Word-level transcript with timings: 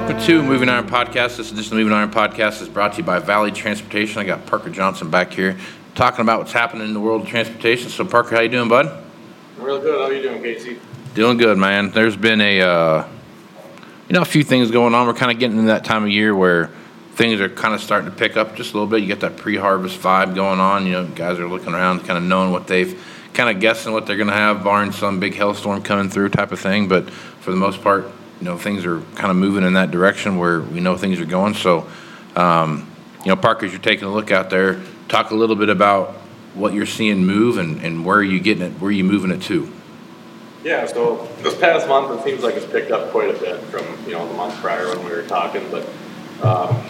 welcome 0.00 0.18
to 0.18 0.42
Moving 0.42 0.70
Iron 0.70 0.86
Podcast. 0.86 1.36
This 1.36 1.52
edition 1.52 1.74
of 1.74 1.78
Moving 1.80 1.92
Iron 1.92 2.10
Podcast 2.10 2.62
is 2.62 2.70
brought 2.70 2.92
to 2.92 2.98
you 2.98 3.04
by 3.04 3.18
Valley 3.18 3.52
Transportation. 3.52 4.18
I 4.18 4.24
got 4.24 4.46
Parker 4.46 4.70
Johnson 4.70 5.10
back 5.10 5.30
here 5.30 5.58
talking 5.94 6.22
about 6.22 6.38
what's 6.38 6.52
happening 6.52 6.86
in 6.86 6.94
the 6.94 7.00
world 7.00 7.20
of 7.20 7.28
transportation. 7.28 7.90
So 7.90 8.06
Parker, 8.06 8.34
how 8.34 8.40
you 8.40 8.48
doing, 8.48 8.70
bud? 8.70 8.86
I'm 9.58 9.62
real 9.62 9.78
good. 9.78 10.00
How 10.00 10.06
are 10.06 10.12
you 10.14 10.22
doing, 10.22 10.42
Casey? 10.42 10.78
Doing 11.14 11.36
good, 11.36 11.58
man. 11.58 11.90
There's 11.90 12.16
been 12.16 12.40
a 12.40 12.62
uh, 12.62 13.08
you 14.08 14.14
know 14.14 14.22
a 14.22 14.24
few 14.24 14.42
things 14.42 14.70
going 14.70 14.94
on. 14.94 15.06
We're 15.06 15.12
kind 15.12 15.32
of 15.32 15.38
getting 15.38 15.58
into 15.58 15.70
that 15.70 15.84
time 15.84 16.04
of 16.04 16.08
year 16.08 16.34
where 16.34 16.70
things 17.12 17.38
are 17.38 17.50
kind 17.50 17.74
of 17.74 17.82
starting 17.82 18.10
to 18.10 18.16
pick 18.16 18.38
up 18.38 18.56
just 18.56 18.72
a 18.72 18.78
little 18.78 18.88
bit. 18.88 19.02
You 19.02 19.06
get 19.06 19.20
that 19.20 19.36
pre-harvest 19.36 20.00
vibe 20.00 20.34
going 20.34 20.60
on. 20.60 20.86
You 20.86 20.92
know, 20.92 21.06
guys 21.08 21.38
are 21.38 21.46
looking 21.46 21.74
around, 21.74 22.06
kind 22.06 22.16
of 22.16 22.22
knowing 22.22 22.52
what 22.52 22.66
they've 22.66 22.98
kind 23.34 23.54
of 23.54 23.60
guessing 23.60 23.92
what 23.92 24.06
they're 24.06 24.16
going 24.16 24.28
to 24.28 24.32
have, 24.32 24.64
barring 24.64 24.92
some 24.92 25.20
big 25.20 25.34
hailstorm 25.34 25.82
coming 25.82 26.08
through, 26.08 26.30
type 26.30 26.52
of 26.52 26.58
thing. 26.58 26.88
But 26.88 27.10
for 27.10 27.50
the 27.50 27.58
most 27.58 27.82
part, 27.82 28.10
you 28.40 28.46
know, 28.46 28.56
things 28.56 28.84
are 28.86 29.00
kind 29.14 29.30
of 29.30 29.36
moving 29.36 29.64
in 29.64 29.74
that 29.74 29.90
direction 29.90 30.38
where 30.38 30.60
we 30.60 30.80
know 30.80 30.96
things 30.96 31.20
are 31.20 31.26
going. 31.26 31.54
So, 31.54 31.88
um, 32.36 32.90
you 33.22 33.28
know, 33.28 33.36
Parker, 33.36 33.66
as 33.66 33.72
you're 33.72 33.80
taking 33.80 34.06
a 34.06 34.12
look 34.12 34.30
out 34.30 34.50
there, 34.50 34.80
talk 35.08 35.30
a 35.30 35.34
little 35.34 35.56
bit 35.56 35.68
about 35.68 36.14
what 36.54 36.72
you're 36.72 36.86
seeing 36.86 37.26
move 37.26 37.58
and, 37.58 37.82
and 37.82 38.04
where 38.04 38.16
are 38.16 38.22
you 38.22 38.40
getting 38.40 38.62
it, 38.62 38.72
where 38.80 38.88
are 38.88 38.92
you 38.92 39.04
moving 39.04 39.30
it 39.30 39.42
to? 39.42 39.70
Yeah, 40.64 40.86
so 40.86 41.28
this 41.42 41.56
past 41.58 41.86
month, 41.86 42.18
it 42.18 42.24
seems 42.24 42.42
like 42.42 42.54
it's 42.54 42.66
picked 42.66 42.90
up 42.90 43.10
quite 43.10 43.34
a 43.34 43.38
bit 43.38 43.60
from, 43.64 43.86
you 44.06 44.12
know, 44.12 44.26
the 44.26 44.34
month 44.34 44.54
prior 44.56 44.88
when 44.88 45.04
we 45.04 45.10
were 45.12 45.22
talking, 45.22 45.70
but, 45.70 45.88
um, 46.42 46.82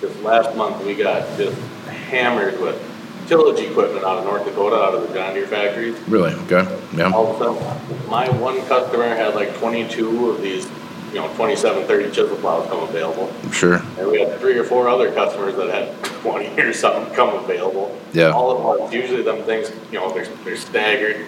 this 0.00 0.16
last 0.22 0.56
month, 0.56 0.84
we 0.84 0.94
got 0.94 1.38
just 1.38 1.56
hammered 1.86 2.60
with 2.60 2.80
tillage 3.26 3.60
equipment 3.60 4.04
out 4.04 4.18
of 4.18 4.24
North 4.24 4.44
Dakota, 4.44 4.76
out 4.76 4.94
of 4.94 5.08
the 5.08 5.14
John 5.14 5.32
Deere 5.32 5.46
factories. 5.46 5.98
Really? 6.08 6.34
Okay. 6.44 6.78
Yeah. 6.94 7.10
All 7.10 7.30
of 7.30 7.40
a 7.40 7.58
sudden, 7.58 8.10
my 8.10 8.28
one 8.28 8.60
customer 8.66 9.08
had 9.14 9.34
like 9.34 9.56
twenty-two 9.56 10.30
of 10.30 10.42
these, 10.42 10.68
you 11.14 11.20
know, 11.20 11.32
twenty-seven, 11.36 11.86
thirty 11.86 12.10
chisel 12.10 12.36
plows 12.38 12.68
come 12.68 12.82
available. 12.82 13.32
Sure. 13.52 13.76
And 13.98 14.10
we 14.10 14.20
had 14.20 14.38
three 14.40 14.58
or 14.58 14.64
four 14.64 14.88
other 14.88 15.12
customers 15.12 15.54
that 15.54 15.70
had 15.70 16.04
twenty 16.20 16.48
or 16.60 16.72
something 16.72 17.14
come 17.14 17.34
available. 17.36 17.96
Yeah. 18.12 18.30
All 18.30 18.56
at 18.56 18.80
once. 18.80 18.92
Usually 18.92 19.22
them 19.22 19.42
things, 19.44 19.70
you 19.92 19.98
know, 20.00 20.12
they're, 20.12 20.26
they're 20.44 20.56
staggered. 20.56 21.24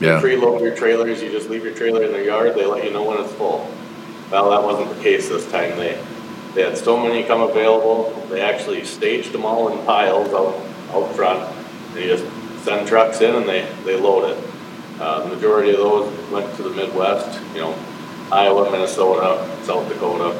Yeah. 0.00 0.20
You 0.20 0.26
preload 0.26 0.60
your 0.60 0.74
trailers, 0.74 1.22
you 1.22 1.30
just 1.30 1.50
leave 1.50 1.64
your 1.64 1.74
trailer 1.74 2.02
in 2.02 2.12
their 2.12 2.24
yard, 2.24 2.54
they 2.54 2.66
let 2.66 2.84
you 2.84 2.92
know 2.92 3.04
when 3.04 3.20
it's 3.20 3.32
full. 3.32 3.68
Well, 4.30 4.50
that 4.50 4.62
wasn't 4.62 4.94
the 4.96 5.02
case 5.02 5.28
this 5.28 5.44
time. 5.50 5.76
They, 5.76 6.02
they 6.54 6.62
had 6.62 6.76
so 6.76 6.96
many 6.96 7.24
come 7.24 7.42
available, 7.42 8.12
they 8.28 8.40
actually 8.40 8.84
staged 8.84 9.32
them 9.32 9.44
all 9.44 9.68
in 9.68 9.84
piles 9.86 10.28
out, 10.32 10.54
out 10.90 11.14
front. 11.14 11.48
They 11.94 12.06
just 12.06 12.24
send 12.64 12.86
trucks 12.86 13.20
in 13.20 13.34
and 13.34 13.48
they, 13.48 13.68
they 13.84 13.98
load 13.98 14.30
it. 14.30 14.50
Uh, 15.00 15.22
the 15.22 15.34
majority 15.34 15.70
of 15.70 15.78
those 15.78 16.30
went 16.30 16.54
to 16.56 16.62
the 16.62 16.70
Midwest, 16.70 17.40
you 17.54 17.60
know, 17.60 17.74
Iowa, 18.32 18.70
Minnesota, 18.70 19.48
South 19.64 19.88
Dakota. 19.88 20.30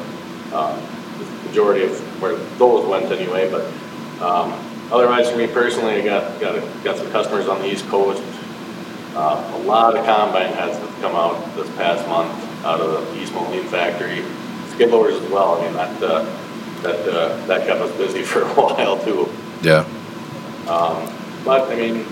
Um, 0.53 0.79
the 1.19 1.25
majority 1.47 1.85
of 1.85 2.21
where 2.21 2.35
those 2.57 2.85
went 2.87 3.05
anyway, 3.11 3.49
but, 3.49 3.65
um, 4.21 4.53
otherwise 4.91 5.29
for 5.29 5.37
me 5.37 5.47
personally, 5.47 6.01
I 6.01 6.05
got, 6.05 6.39
got, 6.39 6.55
a- 6.55 6.67
got 6.83 6.97
some 6.97 7.09
customers 7.11 7.47
on 7.47 7.59
the 7.61 7.71
East 7.71 7.87
Coast. 7.87 8.23
Uh, 9.15 9.51
a 9.55 9.59
lot 9.63 9.95
of 9.97 10.05
combine 10.05 10.53
heads 10.53 10.77
have 10.77 11.01
come 11.01 11.15
out 11.15 11.55
this 11.55 11.67
past 11.75 12.07
month 12.07 12.31
out 12.63 12.79
of 12.79 13.05
the 13.13 13.21
East 13.21 13.33
Moline 13.33 13.63
factory. 13.65 14.23
Skid 14.73 14.91
loaders 14.91 15.21
as 15.21 15.29
well, 15.31 15.59
I 15.59 15.65
mean, 15.65 15.73
that, 15.73 16.03
uh, 16.03 16.23
that, 16.83 17.09
uh, 17.13 17.45
that 17.47 17.65
kept 17.67 17.81
us 17.81 17.91
busy 17.97 18.21
for 18.31 18.41
a 18.43 18.47
while 18.53 18.97
too. 19.03 19.27
Yeah. 19.61 19.85
Um, 20.67 21.11
but 21.43 21.69
I 21.71 21.75
mean, 21.75 22.05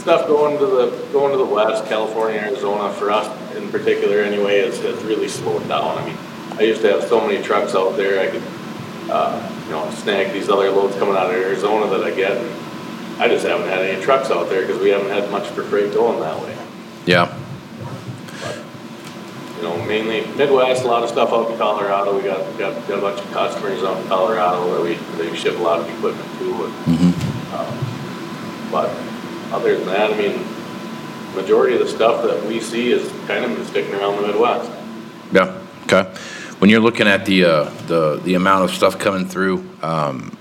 stuff 0.00 0.26
going 0.26 0.58
to 0.58 0.66
the 0.66 1.08
going 1.12 1.32
to 1.32 1.38
the 1.38 1.44
west, 1.44 1.84
California, 1.86 2.40
Arizona, 2.40 2.92
for 2.94 3.10
us 3.10 3.28
in 3.56 3.70
particular, 3.70 4.20
anyway, 4.20 4.60
has, 4.60 4.78
has 4.80 5.02
really 5.04 5.28
slowed 5.28 5.66
down. 5.68 5.98
I 5.98 6.06
mean, 6.06 6.16
I 6.58 6.62
used 6.62 6.80
to 6.82 6.90
have 6.90 7.04
so 7.04 7.20
many 7.26 7.42
trucks 7.42 7.74
out 7.74 7.96
there, 7.96 8.20
I 8.20 8.30
could, 8.30 8.42
uh, 9.10 9.64
you 9.66 9.70
know, 9.72 9.90
snag 9.90 10.32
these 10.32 10.48
other 10.48 10.70
loads 10.70 10.96
coming 10.96 11.16
out 11.16 11.26
of 11.26 11.36
Arizona 11.36 11.86
that 11.90 12.04
I 12.04 12.14
get. 12.14 12.32
And 12.32 13.22
I 13.22 13.28
just 13.28 13.46
haven't 13.46 13.68
had 13.68 13.82
any 13.82 14.02
trucks 14.02 14.30
out 14.30 14.48
there 14.48 14.62
because 14.66 14.80
we 14.80 14.88
haven't 14.88 15.10
had 15.10 15.30
much 15.30 15.46
for 15.48 15.62
freight 15.62 15.92
going 15.92 16.20
that 16.20 16.40
way. 16.40 16.56
Yeah. 17.06 17.36
You 19.56 19.62
know, 19.62 19.84
mainly 19.84 20.24
Midwest, 20.36 20.84
a 20.84 20.86
lot 20.86 21.02
of 21.02 21.10
stuff 21.10 21.30
out 21.32 21.50
in 21.50 21.58
Colorado. 21.58 22.16
We 22.16 22.22
got 22.22 22.58
got, 22.58 22.88
got 22.88 22.98
a 22.98 23.02
bunch 23.02 23.20
of 23.20 23.30
customers 23.32 23.82
out 23.82 24.00
in 24.00 24.08
Colorado 24.08 24.66
where 24.70 24.80
we 24.80 24.94
they 25.18 25.36
ship 25.36 25.58
a 25.58 25.62
lot 25.62 25.80
of 25.80 25.88
equipment 25.90 26.26
to. 26.38 26.64
And, 26.64 26.74
um, 27.52 28.70
But 28.70 28.88
other 29.52 29.76
than 29.76 29.86
that, 29.86 30.12
I 30.12 30.16
mean, 30.16 30.44
majority 31.34 31.74
of 31.74 31.80
the 31.80 31.88
stuff 31.88 32.22
that 32.24 32.44
we 32.46 32.60
see 32.60 32.92
is 32.92 33.08
kind 33.26 33.44
of 33.44 33.54
been 33.56 33.66
sticking 33.66 33.94
around 33.94 34.16
the 34.20 34.28
Midwest. 34.28 34.70
Yeah, 35.32 35.60
okay. 35.84 36.04
When 36.58 36.70
you're 36.70 36.80
looking 36.80 37.06
at 37.06 37.24
the, 37.24 37.44
uh, 37.44 37.64
the, 37.86 38.20
the 38.24 38.34
amount 38.34 38.64
of 38.64 38.70
stuff 38.76 38.98
coming 38.98 39.26
through, 39.26 39.66
um, 39.82 40.36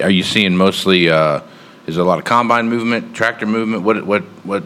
are 0.00 0.10
you 0.10 0.22
seeing 0.22 0.56
mostly, 0.56 1.08
uh, 1.08 1.40
is 1.86 1.94
there 1.96 2.04
a 2.04 2.06
lot 2.06 2.18
of 2.18 2.24
combine 2.24 2.68
movement, 2.68 3.14
tractor 3.14 3.46
movement? 3.46 3.82
What, 3.82 4.04
what, 4.06 4.22
what, 4.44 4.64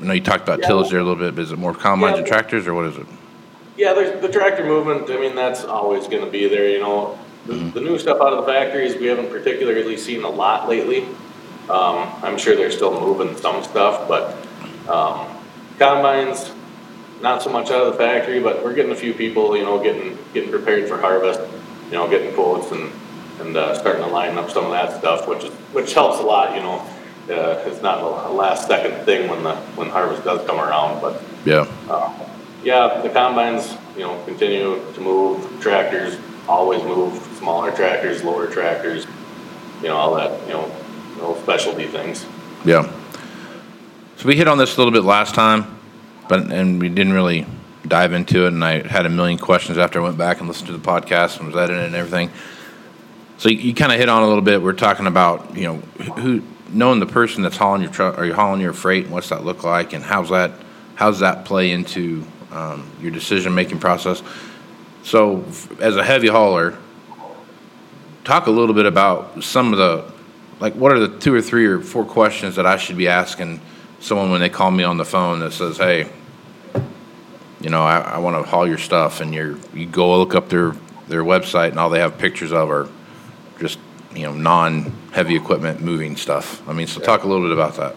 I 0.00 0.04
know 0.04 0.12
you 0.12 0.20
talked 0.20 0.42
about 0.42 0.60
Yeah. 0.60 0.66
tillage 0.68 0.90
there 0.90 1.00
a 1.00 1.04
little 1.04 1.18
bit, 1.18 1.34
but 1.34 1.42
is 1.42 1.52
it 1.52 1.58
more 1.58 1.74
combines 1.74 2.14
Yeah. 2.14 2.18
and 2.18 2.26
tractors, 2.26 2.66
or 2.66 2.74
what 2.74 2.86
is 2.86 2.96
it? 2.96 3.06
Yeah, 3.76 3.94
there's 3.94 4.20
the 4.20 4.28
tractor 4.28 4.64
movement. 4.64 5.08
I 5.10 5.18
mean, 5.20 5.34
that's 5.36 5.64
always 5.64 6.08
going 6.08 6.24
to 6.24 6.30
be 6.30 6.48
there. 6.48 6.68
You 6.68 6.80
know, 6.80 7.18
the, 7.46 7.54
the 7.54 7.80
new 7.80 7.98
stuff 7.98 8.20
out 8.20 8.32
of 8.32 8.44
the 8.44 8.52
factories 8.52 8.96
we 8.96 9.06
haven't 9.06 9.30
particularly 9.30 9.96
seen 9.96 10.24
a 10.24 10.28
lot 10.28 10.68
lately. 10.68 11.06
Um, 11.70 12.10
I'm 12.22 12.38
sure 12.38 12.56
they're 12.56 12.70
still 12.70 12.98
moving 12.98 13.36
some 13.36 13.62
stuff, 13.62 14.08
but 14.08 14.36
um, 14.88 15.26
combines, 15.78 16.50
not 17.20 17.42
so 17.42 17.50
much 17.50 17.70
out 17.70 17.86
of 17.86 17.92
the 17.92 17.98
factory. 17.98 18.40
But 18.40 18.64
we're 18.64 18.74
getting 18.74 18.92
a 18.92 18.96
few 18.96 19.12
people, 19.12 19.56
you 19.56 19.64
know, 19.64 19.82
getting 19.82 20.18
getting 20.32 20.50
prepared 20.50 20.88
for 20.88 20.98
harvest. 20.98 21.40
You 21.86 21.94
know, 21.94 22.08
getting 22.08 22.34
quotes 22.34 22.70
and 22.72 22.92
and 23.40 23.56
uh, 23.56 23.78
starting 23.78 24.02
to 24.02 24.08
line 24.08 24.36
up 24.36 24.50
some 24.50 24.64
of 24.64 24.72
that 24.72 24.98
stuff, 24.98 25.28
which 25.28 25.44
is 25.44 25.52
which 25.72 25.94
helps 25.94 26.18
a 26.18 26.22
lot. 26.22 26.54
You 26.54 26.62
know, 26.62 26.78
uh, 27.30 27.62
it's 27.66 27.82
not 27.82 28.02
a 28.02 28.32
last 28.32 28.66
second 28.66 29.04
thing 29.04 29.28
when 29.28 29.42
the 29.42 29.56
when 29.76 29.88
harvest 29.88 30.24
does 30.24 30.46
come 30.46 30.58
around, 30.60 31.00
but 31.00 31.22
Yeah, 31.88 32.28
yeah, 32.64 33.00
the 33.02 33.08
combines, 33.08 33.76
you 33.94 34.02
know, 34.02 34.22
continue 34.24 34.80
to 34.94 35.00
move, 35.00 35.60
tractors 35.60 36.18
always 36.48 36.82
move, 36.82 37.14
smaller 37.36 37.70
tractors, 37.70 38.24
lower 38.24 38.46
tractors, 38.46 39.06
you 39.82 39.88
know, 39.88 39.96
all 39.96 40.14
that, 40.14 40.40
you 40.46 40.54
know, 40.54 40.70
specialty 41.42 41.86
things. 41.86 42.26
yeah. 42.64 42.92
So 44.16 44.26
we 44.26 44.36
hit 44.36 44.48
on 44.48 44.58
this 44.58 44.76
a 44.76 44.78
little 44.78 44.92
bit 44.92 45.04
last 45.04 45.34
time, 45.34 45.78
but, 46.28 46.50
and 46.50 46.80
we 46.80 46.88
didn't 46.88 47.12
really 47.12 47.46
dive 47.86 48.12
into 48.12 48.44
it, 48.44 48.48
and 48.48 48.64
I 48.64 48.86
had 48.86 49.06
a 49.06 49.08
million 49.08 49.38
questions 49.38 49.78
after 49.78 50.00
I 50.00 50.02
went 50.02 50.18
back 50.18 50.40
and 50.40 50.48
listened 50.48 50.66
to 50.66 50.72
the 50.76 50.84
podcast 50.84 51.38
and 51.38 51.46
was 51.46 51.56
editing 51.56 51.82
it 51.82 51.86
and 51.86 51.94
everything. 51.94 52.30
So 53.38 53.48
you, 53.48 53.58
you 53.58 53.74
kind 53.74 53.92
of 53.92 53.98
hit 53.98 54.08
on 54.08 54.22
a 54.22 54.26
little 54.26 54.42
bit. 54.42 54.60
We're 54.60 54.72
talking 54.72 55.06
about 55.06 55.56
you 55.56 55.64
know 55.64 55.76
who 56.16 56.42
knowing 56.70 57.00
the 57.00 57.06
person 57.06 57.42
that's 57.42 57.56
hauling 57.56 57.82
your 57.82 57.90
truck 57.90 58.18
or 58.18 58.24
you 58.24 58.34
hauling 58.34 58.60
your 58.60 58.72
freight 58.72 59.04
and 59.04 59.12
what's 59.14 59.30
that 59.30 59.44
look 59.44 59.64
like 59.64 59.94
and 59.94 60.04
how's 60.04 60.28
that 60.28 60.50
how's 60.96 61.20
that 61.20 61.46
play 61.46 61.70
into 61.70 62.24
um, 62.50 62.90
your 63.00 63.10
decision 63.10 63.54
making 63.54 63.78
process. 63.78 64.22
So 65.04 65.44
as 65.80 65.96
a 65.96 66.04
heavy 66.04 66.28
hauler, 66.28 66.76
talk 68.24 68.46
a 68.46 68.50
little 68.50 68.74
bit 68.74 68.84
about 68.84 69.42
some 69.44 69.72
of 69.72 69.78
the 69.78 70.17
like 70.60 70.74
what 70.74 70.92
are 70.92 70.98
the 70.98 71.18
two 71.18 71.34
or 71.34 71.42
three 71.42 71.66
or 71.66 71.80
four 71.80 72.04
questions 72.04 72.56
that 72.56 72.66
I 72.66 72.76
should 72.76 72.96
be 72.96 73.08
asking 73.08 73.60
someone 74.00 74.30
when 74.30 74.40
they 74.40 74.48
call 74.48 74.70
me 74.70 74.84
on 74.84 74.96
the 74.96 75.04
phone 75.04 75.40
that 75.40 75.52
says, 75.52 75.78
"Hey, 75.78 76.08
you 77.60 77.70
know, 77.70 77.82
I, 77.82 77.98
I 77.98 78.18
want 78.18 78.42
to 78.42 78.48
haul 78.48 78.66
your 78.66 78.78
stuff," 78.78 79.20
and 79.20 79.34
you're 79.34 79.56
you 79.74 79.86
go 79.86 80.18
look 80.18 80.34
up 80.34 80.48
their 80.48 80.74
their 81.08 81.24
website 81.24 81.70
and 81.70 81.78
all 81.78 81.90
they 81.90 82.00
have 82.00 82.18
pictures 82.18 82.52
of 82.52 82.70
are 82.70 82.88
just 83.58 83.78
you 84.14 84.22
know 84.22 84.32
non 84.32 84.92
heavy 85.12 85.36
equipment 85.36 85.80
moving 85.80 86.16
stuff. 86.16 86.66
I 86.68 86.72
mean, 86.72 86.86
so 86.86 87.00
talk 87.00 87.24
a 87.24 87.28
little 87.28 87.44
bit 87.44 87.52
about 87.52 87.76
that. 87.76 87.94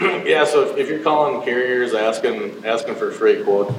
Yeah, 0.28 0.44
so 0.44 0.62
if, 0.62 0.76
if 0.76 0.88
you're 0.90 1.02
calling 1.02 1.42
carriers 1.42 1.94
asking, 1.94 2.64
asking 2.64 2.96
for 2.96 3.10
freight 3.10 3.44
quotes, 3.44 3.74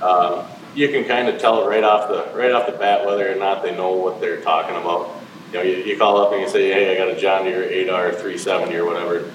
um, 0.00 0.44
you 0.74 0.88
can 0.88 1.04
kind 1.04 1.28
of 1.28 1.38
tell 1.38 1.68
right 1.68 1.84
off 1.84 2.08
the, 2.08 2.36
right 2.36 2.50
off 2.50 2.66
the 2.66 2.72
bat 2.72 3.04
whether 3.04 3.30
or 3.30 3.34
not 3.34 3.62
they 3.62 3.76
know 3.76 3.92
what 3.92 4.18
they're 4.18 4.40
talking 4.40 4.74
about. 4.74 5.10
You 5.52 5.58
know, 5.58 5.62
you, 5.64 5.76
you 5.84 5.98
call 5.98 6.16
up 6.18 6.32
and 6.32 6.40
you 6.40 6.48
say, 6.48 6.72
hey, 6.72 6.94
I 6.94 6.96
got 6.96 7.14
a 7.14 7.20
John 7.20 7.44
Deere 7.44 7.64
eight 7.64 7.90
R 7.90 8.12
three 8.12 8.38
seventy 8.38 8.74
or 8.76 8.86
whatever. 8.86 9.30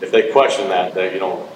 If 0.00 0.10
they 0.10 0.30
question 0.32 0.68
that, 0.70 0.94
that, 0.94 1.14
you 1.14 1.20
know, 1.20 1.48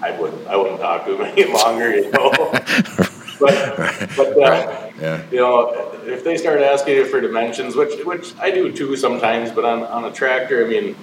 I 0.00 0.12
wouldn't, 0.12 0.46
I 0.46 0.56
wouldn't 0.56 0.80
talk 0.80 1.04
to 1.06 1.16
them 1.16 1.22
any 1.36 1.52
longer, 1.52 1.90
you 1.94 2.10
know? 2.10 2.32
But, 3.40 4.10
but, 4.18 4.38
uh, 4.38 4.90
Yeah. 5.00 5.22
you 5.30 5.38
know, 5.38 5.70
if 6.04 6.22
they 6.24 6.36
start 6.36 6.60
asking 6.60 6.96
you 6.96 7.06
for 7.06 7.22
dimensions, 7.22 7.74
which, 7.74 8.04
which 8.04 8.34
I 8.38 8.50
do 8.50 8.70
too 8.70 8.96
sometimes, 8.96 9.50
but 9.50 9.64
on, 9.64 9.82
on 9.84 10.04
a 10.04 10.12
tractor, 10.12 10.62
I 10.62 10.68
mean, 10.68 10.94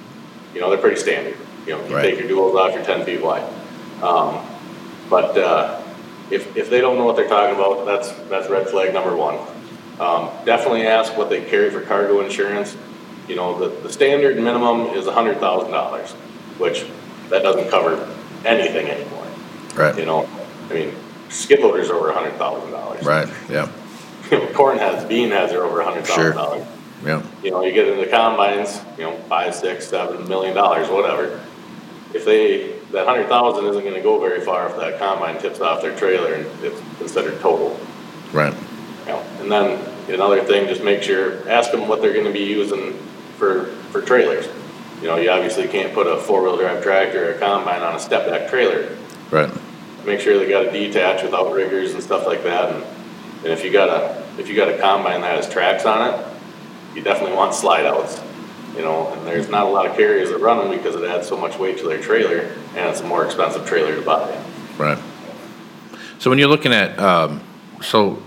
you 0.53 0.61
know, 0.61 0.69
they're 0.69 0.77
pretty 0.77 0.97
standard. 1.01 1.35
You 1.65 1.73
know, 1.73 1.87
you 1.87 1.95
Right. 1.95 2.03
take 2.15 2.19
your 2.19 2.29
duals 2.29 2.53
off, 2.55 2.75
you're 2.75 2.83
ten 2.83 3.03
feet 3.03 3.23
wide. 3.23 3.41
Um, 4.03 4.45
but, 5.09 5.35
uh, 5.35 5.81
if, 6.29 6.55
if 6.55 6.69
they 6.69 6.79
don't 6.79 6.95
know 6.99 7.05
what 7.05 7.15
they're 7.15 7.27
talking 7.27 7.55
about, 7.55 7.87
that's, 7.87 8.11
that's 8.29 8.47
red 8.51 8.69
flag 8.69 8.93
number 8.93 9.15
one. 9.15 9.39
Um, 9.99 10.29
definitely 10.45 10.85
ask 10.85 11.17
what 11.17 11.29
they 11.29 11.43
carry 11.43 11.69
for 11.71 11.81
cargo 11.81 12.21
insurance. 12.21 12.77
You 13.27 13.35
know, 13.35 13.57
the, 13.57 13.81
the 13.81 13.91
standard 13.91 14.37
minimum 14.37 14.87
is 14.95 15.07
a 15.07 15.11
hundred 15.11 15.39
thousand 15.39 15.71
dollars, 15.71 16.11
which 16.59 16.85
that 17.29 17.43
doesn't 17.43 17.69
cover 17.69 18.07
anything 18.45 18.87
anymore. 18.87 19.27
Right. 19.75 19.97
You 19.97 20.05
know, 20.05 20.29
I 20.69 20.73
mean, 20.73 20.93
skid 21.29 21.59
loaders 21.59 21.89
are 21.89 21.95
over 21.95 22.09
a 22.09 22.13
hundred 22.13 22.33
thousand 22.33 22.71
dollars. 22.71 23.03
Right. 23.03 23.27
Yeah. 23.49 23.71
Corn 24.53 24.77
has, 24.77 25.03
bean 25.05 25.31
has 25.31 25.51
are 25.53 25.63
over 25.63 25.81
a 25.81 25.85
hundred 25.85 26.05
Sure. 26.05 26.33
thousand 26.33 26.59
dollars. 26.59 26.67
Yeah. 27.03 27.23
You 27.43 27.51
know, 27.51 27.63
you 27.63 27.71
get 27.73 27.87
into 27.87 28.09
combines, 28.09 28.81
you 28.97 29.03
know, 29.03 29.15
five, 29.29 29.53
six, 29.53 29.87
seven 29.87 30.27
million 30.27 30.55
dollars, 30.55 30.89
whatever. 30.89 31.43
If 32.13 32.25
they, 32.25 32.73
that 32.91 33.05
hundred 33.07 33.27
thousand 33.27 33.65
isn't 33.65 33.83
gonna 33.83 34.01
go 34.01 34.19
very 34.19 34.41
far 34.41 34.69
if 34.69 34.77
that 34.77 34.99
combine 34.99 35.39
tips 35.39 35.59
off 35.59 35.81
their 35.81 35.95
trailer 35.95 36.33
and 36.33 36.45
it's 36.63 36.79
considered 36.97 37.39
total. 37.39 37.79
Right. 38.31 38.53
And 39.39 39.51
then 39.51 39.79
another 40.09 40.43
thing, 40.43 40.67
just 40.67 40.83
make 40.83 41.03
sure, 41.03 41.47
ask 41.49 41.71
them 41.71 41.87
what 41.87 42.01
they're 42.01 42.13
gonna 42.13 42.31
be 42.31 42.43
using 42.43 42.93
for, 43.37 43.65
for 43.91 44.01
trailers. 44.01 44.47
You 45.01 45.07
know, 45.07 45.17
you 45.17 45.29
obviously 45.29 45.67
can't 45.67 45.93
put 45.93 46.07
a 46.07 46.17
four-wheel 46.17 46.57
drive 46.57 46.81
tractor 46.81 47.29
or 47.29 47.35
a 47.35 47.39
combine 47.39 47.81
on 47.81 47.95
a 47.95 47.99
step 47.99 48.27
back 48.27 48.49
trailer. 48.49 48.97
Right. 49.29 49.51
Make 50.05 50.19
sure 50.19 50.39
they 50.39 50.49
got 50.49 50.65
a 50.65 50.71
detach 50.71 51.21
with 51.23 51.33
outriggers 51.33 51.93
and 51.93 52.01
stuff 52.01 52.25
like 52.25 52.43
that, 52.43 52.73
and, 52.73 52.83
and 53.43 53.47
if 53.47 53.63
you 53.63 53.71
got 53.71 53.89
a, 53.89 54.23
if 54.39 54.47
you 54.49 54.55
got 54.55 54.69
a 54.69 54.77
combine 54.77 55.21
that 55.21 55.35
has 55.35 55.49
tracks 55.49 55.85
on 55.85 56.13
it, 56.13 56.27
you 56.95 57.01
definitely 57.01 57.35
want 57.35 57.53
slide 57.53 57.85
outs. 57.85 58.21
You 58.75 58.83
know, 58.83 59.11
and 59.11 59.25
there's 59.25 59.49
not 59.49 59.65
a 59.65 59.69
lot 59.69 59.85
of 59.87 59.95
carriers 59.95 60.29
that 60.29 60.37
run 60.37 60.59
them 60.59 60.77
because 60.77 60.95
it 60.95 61.03
adds 61.03 61.27
so 61.27 61.35
much 61.35 61.57
weight 61.57 61.77
to 61.79 61.87
their 61.87 61.99
trailer, 61.99 62.53
and 62.75 62.89
it's 62.89 63.01
a 63.01 63.03
more 63.03 63.25
expensive 63.25 63.65
trailer 63.65 63.95
to 63.95 64.01
buy. 64.01 64.41
Right. 64.77 64.99
So 66.19 66.29
when 66.29 66.39
you're 66.39 66.47
looking 66.47 66.73
at, 66.73 66.97
um, 66.99 67.41
so 67.81 68.21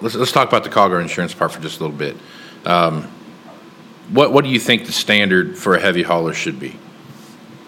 let's, 0.00 0.14
let's 0.14 0.32
talk 0.32 0.48
about 0.48 0.64
the 0.64 0.70
cargo 0.70 0.98
insurance 0.98 1.34
part 1.34 1.52
for 1.52 1.60
just 1.60 1.80
a 1.80 1.82
little 1.82 1.96
bit. 1.96 2.16
Um, 2.64 3.04
what, 4.10 4.32
what 4.32 4.44
do 4.44 4.50
you 4.50 4.58
think 4.58 4.86
the 4.86 4.92
standard 4.92 5.56
for 5.56 5.74
a 5.74 5.80
heavy 5.80 6.02
hauler 6.02 6.34
should 6.34 6.58
be? 6.58 6.76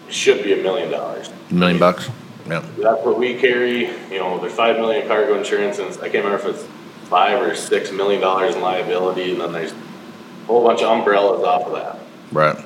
It 0.07 0.13
should 0.13 0.43
be 0.43 0.53
a 0.53 0.61
million 0.61 0.91
dollars. 0.91 1.29
A 1.49 1.53
million 1.53 1.79
bucks? 1.79 2.09
Yeah. 2.47 2.59
That's 2.77 3.05
what 3.05 3.17
we 3.17 3.35
carry, 3.35 3.87
you 4.11 4.19
know, 4.19 4.37
there's 4.39 4.53
five 4.53 4.75
million 4.75 5.07
cargo 5.07 5.37
insurance, 5.37 5.79
and 5.79 5.89
I 5.97 6.09
can't 6.09 6.25
remember 6.25 6.49
if 6.49 6.55
it's 6.55 6.67
five 7.09 7.41
or 7.41 7.55
six 7.55 7.91
million 7.91 8.19
dollars 8.21 8.55
in 8.55 8.61
liability, 8.61 9.31
and 9.31 9.39
then 9.39 9.53
there's 9.53 9.71
a 9.71 10.45
whole 10.45 10.63
bunch 10.65 10.81
of 10.81 10.89
umbrellas 10.89 11.43
off 11.43 11.67
of 11.67 11.73
that. 11.73 11.99
Right. 12.33 12.57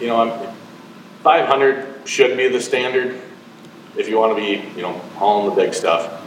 You 0.00 0.06
know, 0.06 0.20
I'm, 0.20 0.54
five 1.22 1.46
hundred 1.46 2.06
should 2.08 2.36
be 2.36 2.48
the 2.48 2.60
standard 2.60 3.20
if 3.96 4.08
you 4.08 4.18
wanna 4.18 4.36
be, 4.36 4.62
you 4.76 4.82
know, 4.82 4.92
hauling 5.16 5.50
the 5.54 5.60
big 5.60 5.74
stuff. 5.74 6.19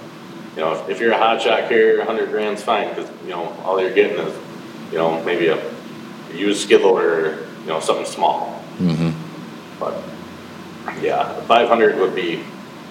You 0.56 0.62
know, 0.62 0.86
if, 0.88 1.00
you're 1.00 1.12
a 1.12 1.18
hot 1.18 1.42
shot 1.42 1.68
carrier, 1.68 2.00
a 2.00 2.06
hundred 2.06 2.30
grand's 2.30 2.62
fine, 2.62 2.94
cause, 2.94 3.10
you 3.24 3.30
know, 3.30 3.50
all 3.64 3.82
you're 3.82 3.94
getting 3.94 4.20
is, 4.20 4.38
you 4.92 4.98
know, 5.00 5.24
maybe 5.24 5.48
a 5.48 5.60
used 6.34 6.62
skid 6.62 6.82
loader, 6.82 7.26
or, 7.26 7.48
you 7.62 7.68
know, 7.68 7.80
something 7.80 8.06
small. 8.06 8.64
Mm-hmm. 8.78 9.80
But, 9.80 10.04
yeah, 11.02 11.42
five 11.42 11.68
hundred 11.68 11.98
would 11.98 12.14
be 12.14 12.44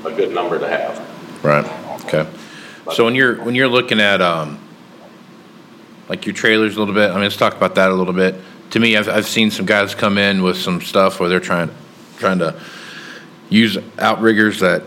a 0.05 0.11
good 0.11 0.33
number 0.33 0.59
to 0.59 0.69
have. 0.69 1.45
Right. 1.45 1.65
Okay. 2.05 2.29
So 2.93 3.05
when 3.05 3.15
you're 3.15 3.43
when 3.45 3.55
you're 3.55 3.69
looking 3.69 4.01
at 4.01 4.21
um, 4.21 4.59
like 6.09 6.27
your 6.27 6.35
trailers 6.35 6.77
a 6.77 6.81
little 6.81 6.95
bit, 6.95 7.11
I 7.11 7.15
mean, 7.15 7.23
let's 7.23 7.37
talk 7.37 7.55
about 7.55 7.77
that 7.77 7.91
a 7.91 7.95
little 7.95 8.13
bit. 8.13 8.35
To 8.71 8.81
me, 8.81 8.97
I've 8.97 9.09
I've 9.09 9.27
seen 9.27 9.53
some 9.53 9.67
guys 9.67 9.95
come 9.95 10.19
in 10.19 10.43
with 10.43 10.57
some 10.57 10.81
stuff 10.81 11.21
where 11.21 11.29
they're 11.29 11.39
trying 11.39 11.71
trying 12.19 12.41
to 12.41 12.61
use 13.49 13.79
outriggers 13.99 14.61
that 14.61 14.83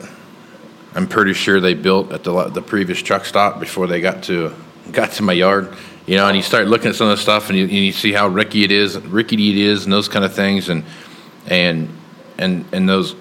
I'm 0.96 1.08
pretty 1.08 1.34
sure 1.34 1.60
they 1.60 1.74
built 1.74 2.12
at 2.12 2.24
the 2.24 2.46
the 2.46 2.62
previous 2.62 3.02
truck 3.02 3.26
stop 3.26 3.60
before 3.60 3.88
they 3.88 4.02
got 4.02 4.24
to 4.24 4.54
got 4.92 5.12
to 5.14 5.24
my 5.24 5.34
yard. 5.34 5.76
You 6.08 6.18
know, 6.18 6.28
and 6.28 6.38
you 6.38 6.44
start 6.44 6.68
looking 6.68 6.90
at 6.90 6.96
some 6.96 7.08
of 7.08 7.18
the 7.18 7.22
stuff, 7.22 7.50
and 7.50 7.58
you, 7.58 7.64
and 7.64 7.74
you 7.74 7.92
see 7.92 8.14
how 8.14 8.28
rickety 8.28 8.64
it 8.64 8.72
is, 8.72 8.98
rickety 8.98 9.50
it 9.50 9.58
is, 9.58 9.86
and 9.86 9.94
those 9.94 10.08
kind 10.08 10.24
of 10.24 10.34
things, 10.34 10.70
and 10.70 10.84
and 11.48 11.90
and 12.38 12.66
and 12.72 12.88
those 12.88 13.16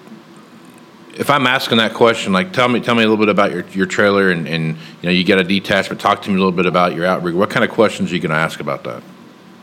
if 1.17 1.31
I'm 1.31 1.47
asking 1.47 1.79
that 1.79 1.95
question, 1.95 2.33
like 2.33 2.53
tell 2.53 2.69
me 2.69 2.81
tell 2.81 2.95
me 2.95 3.03
a 3.03 3.09
little 3.09 3.25
bit 3.25 3.29
about 3.29 3.53
your, 3.53 3.65
your 3.69 3.87
trailer 3.87 4.31
and, 4.31 4.47
and 4.49 4.77
you 4.77 5.05
know 5.05 5.11
you 5.11 5.25
got 5.25 5.39
a 5.39 5.45
detachment. 5.45 6.01
Talk 6.01 6.23
to 6.23 6.31
me 6.31 6.37
a 6.37 6.39
little 6.39 6.53
bit 6.53 6.67
about 6.67 6.95
your 6.95 7.07
outrigger. 7.07 7.37
What 7.37 7.51
kind 7.51 7.65
of 7.65 7.71
questions 7.71 8.11
are 8.11 8.15
you 8.15 8.21
going 8.21 8.31
to 8.31 8.37
ask 8.37 8.61
about 8.61 8.85
that? 8.85 9.03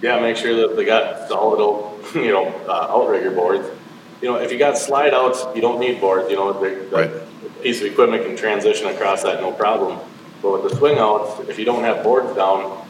Yeah, 0.02 0.20
make 0.20 0.38
sure 0.38 0.68
that 0.68 0.76
they 0.76 0.86
got 0.86 1.28
solid, 1.28 1.60
old, 1.60 2.04
you 2.16 2.32
know, 2.32 2.48
uh, 2.68 2.88
outrigger 2.90 3.32
boards. 3.32 3.68
You 4.22 4.30
know, 4.30 4.36
if 4.38 4.52
you 4.52 4.58
got 4.58 4.78
slide 4.78 5.14
outs, 5.14 5.44
you 5.56 5.62
don't 5.62 5.80
need 5.80 6.00
boards, 6.00 6.30
you 6.30 6.36
know, 6.36 6.54
the, 6.54 6.70
the 6.90 6.96
Right. 6.96 7.12
Piece 7.62 7.82
of 7.82 7.88
equipment 7.88 8.26
can 8.26 8.36
transition 8.36 8.88
across 8.88 9.24
that, 9.24 9.42
no 9.42 9.52
problem. 9.52 10.00
But 10.42 10.52
with 10.52 10.72
the 10.72 10.78
swing 10.78 10.98
outs, 10.98 11.48
if 11.48 11.60
you 11.60 11.66
don't 11.66 11.84
have 11.84 12.04
boards 12.04 12.36
down, 12.36 12.86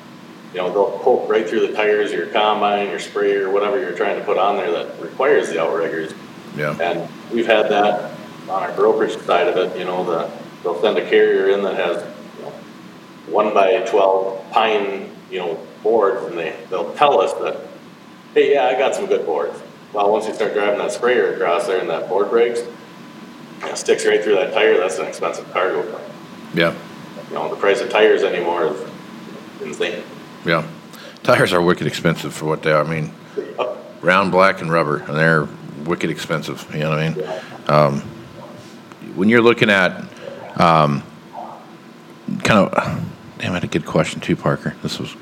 you 0.53 0.59
know, 0.59 0.71
they'll 0.71 0.99
poke 0.99 1.29
right 1.29 1.47
through 1.47 1.67
the 1.67 1.73
tires, 1.73 2.11
your 2.11 2.27
combine, 2.27 2.89
your 2.89 2.99
sprayer, 2.99 3.49
whatever 3.49 3.79
you're 3.79 3.95
trying 3.95 4.19
to 4.19 4.25
put 4.25 4.37
on 4.37 4.57
there 4.57 4.71
that 4.71 5.01
requires 5.01 5.49
the 5.49 5.61
outriggers. 5.61 6.13
Yeah. 6.57 6.77
And 6.81 7.09
we've 7.31 7.47
had 7.47 7.69
that 7.69 8.11
on 8.49 8.63
our 8.63 8.73
brokerage 8.73 9.17
side 9.19 9.47
of 9.47 9.55
it, 9.55 9.77
you 9.77 9.85
know, 9.85 10.03
the, 10.03 10.29
they'll 10.63 10.81
send 10.81 10.97
a 10.97 11.09
carrier 11.09 11.49
in 11.49 11.63
that 11.63 11.75
has, 11.75 12.03
you 12.37 12.43
know, 12.43 12.51
one 13.27 13.53
by 13.53 13.79
twelve 13.81 14.49
pine, 14.51 15.09
you 15.29 15.39
know, 15.39 15.67
boards, 15.83 16.25
and 16.27 16.37
they, 16.37 16.55
they'll 16.69 16.93
tell 16.95 17.21
us 17.21 17.33
that, 17.35 17.67
hey, 18.33 18.53
yeah, 18.53 18.65
I 18.65 18.77
got 18.77 18.93
some 18.93 19.05
good 19.05 19.25
boards. 19.25 19.57
Well, 19.93 20.11
once 20.11 20.27
you 20.27 20.33
start 20.33 20.53
driving 20.53 20.79
that 20.79 20.91
sprayer 20.91 21.33
across 21.33 21.67
there 21.67 21.79
and 21.79 21.89
that 21.89 22.09
board 22.09 22.29
breaks, 22.29 22.61
it 23.63 23.77
sticks 23.77 24.05
right 24.05 24.23
through 24.23 24.35
that 24.35 24.53
tire, 24.53 24.77
that's 24.77 24.97
an 24.97 25.07
expensive 25.07 25.49
cargo. 25.51 25.99
Yeah. 26.53 26.75
You 27.29 27.35
know, 27.35 27.49
the 27.49 27.55
price 27.55 27.81
of 27.81 27.89
tires 27.89 28.23
anymore 28.23 28.67
is 28.67 28.91
insane. 29.61 30.03
Yeah. 30.45 30.67
Tires 31.23 31.53
are 31.53 31.61
wicked 31.61 31.87
expensive 31.87 32.33
for 32.33 32.45
what 32.45 32.63
they 32.63 32.71
are. 32.71 32.83
I 32.83 32.89
mean, 32.89 33.13
round, 34.01 34.31
black, 34.31 34.61
and 34.61 34.71
rubber, 34.71 34.97
and 34.97 35.15
they're 35.15 35.47
wicked 35.85 36.09
expensive. 36.09 36.67
You 36.73 36.79
know 36.79 36.89
what 36.89 36.99
I 36.99 37.09
mean? 37.09 37.29
Um, 37.67 38.01
when 39.15 39.29
you're 39.29 39.41
looking 39.41 39.69
at 39.69 39.97
um, 40.59 41.03
kind 42.43 42.67
of, 42.67 42.73
damn, 43.37 43.51
I 43.51 43.55
had 43.55 43.63
a 43.63 43.67
good 43.67 43.85
question 43.85 44.19
too, 44.19 44.35
Parker. 44.35 44.75
This 44.81 44.99
was 44.99 45.15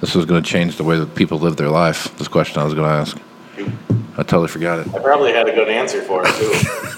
this 0.00 0.14
was 0.14 0.26
going 0.26 0.42
to 0.42 0.48
change 0.48 0.76
the 0.76 0.84
way 0.84 0.98
that 0.98 1.14
people 1.14 1.38
live 1.38 1.56
their 1.56 1.70
life. 1.70 2.16
This 2.18 2.28
question 2.28 2.60
I 2.60 2.64
was 2.64 2.74
going 2.74 2.88
to 2.88 2.94
ask. 2.94 3.18
I 4.16 4.22
totally 4.22 4.48
forgot 4.48 4.80
it. 4.80 4.94
I 4.94 4.98
probably 5.00 5.32
had 5.32 5.48
a 5.48 5.52
good 5.52 5.68
answer 5.68 6.02
for 6.02 6.22
it 6.24 6.34
too. 6.34 6.96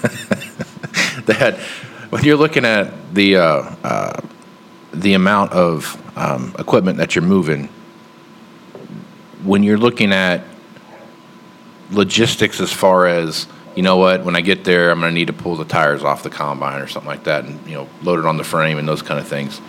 that 1.25 1.59
when 2.09 2.23
you're 2.23 2.37
looking 2.37 2.65
at 2.65 3.13
the 3.13 3.37
uh, 3.37 3.75
uh, 3.83 4.21
the 4.93 5.13
amount 5.13 5.53
of 5.53 6.01
um, 6.17 6.55
equipment 6.59 6.97
that 6.97 7.15
you're 7.15 7.23
moving, 7.23 7.69
when 9.43 9.63
you're 9.63 9.77
looking 9.77 10.11
at 10.11 10.43
logistics 11.91 12.59
as 12.61 12.71
far 12.71 13.07
as 13.07 13.47
you 13.75 13.83
know 13.83 13.97
what 13.97 14.23
when 14.23 14.35
I 14.35 14.41
get 14.41 14.63
there 14.63 14.91
I'm 14.91 14.99
going 14.99 15.11
to 15.11 15.13
need 15.13 15.27
to 15.27 15.33
pull 15.33 15.55
the 15.55 15.65
tires 15.65 16.03
off 16.03 16.23
the 16.23 16.29
combine 16.29 16.81
or 16.81 16.87
something 16.87 17.09
like 17.09 17.25
that 17.25 17.45
and 17.45 17.65
you 17.67 17.75
know 17.75 17.89
load 18.01 18.19
it 18.19 18.25
on 18.25 18.37
the 18.37 18.43
frame 18.43 18.77
and 18.77 18.87
those 18.87 19.01
kind 19.01 19.19
of 19.19 19.27
things. 19.27 19.59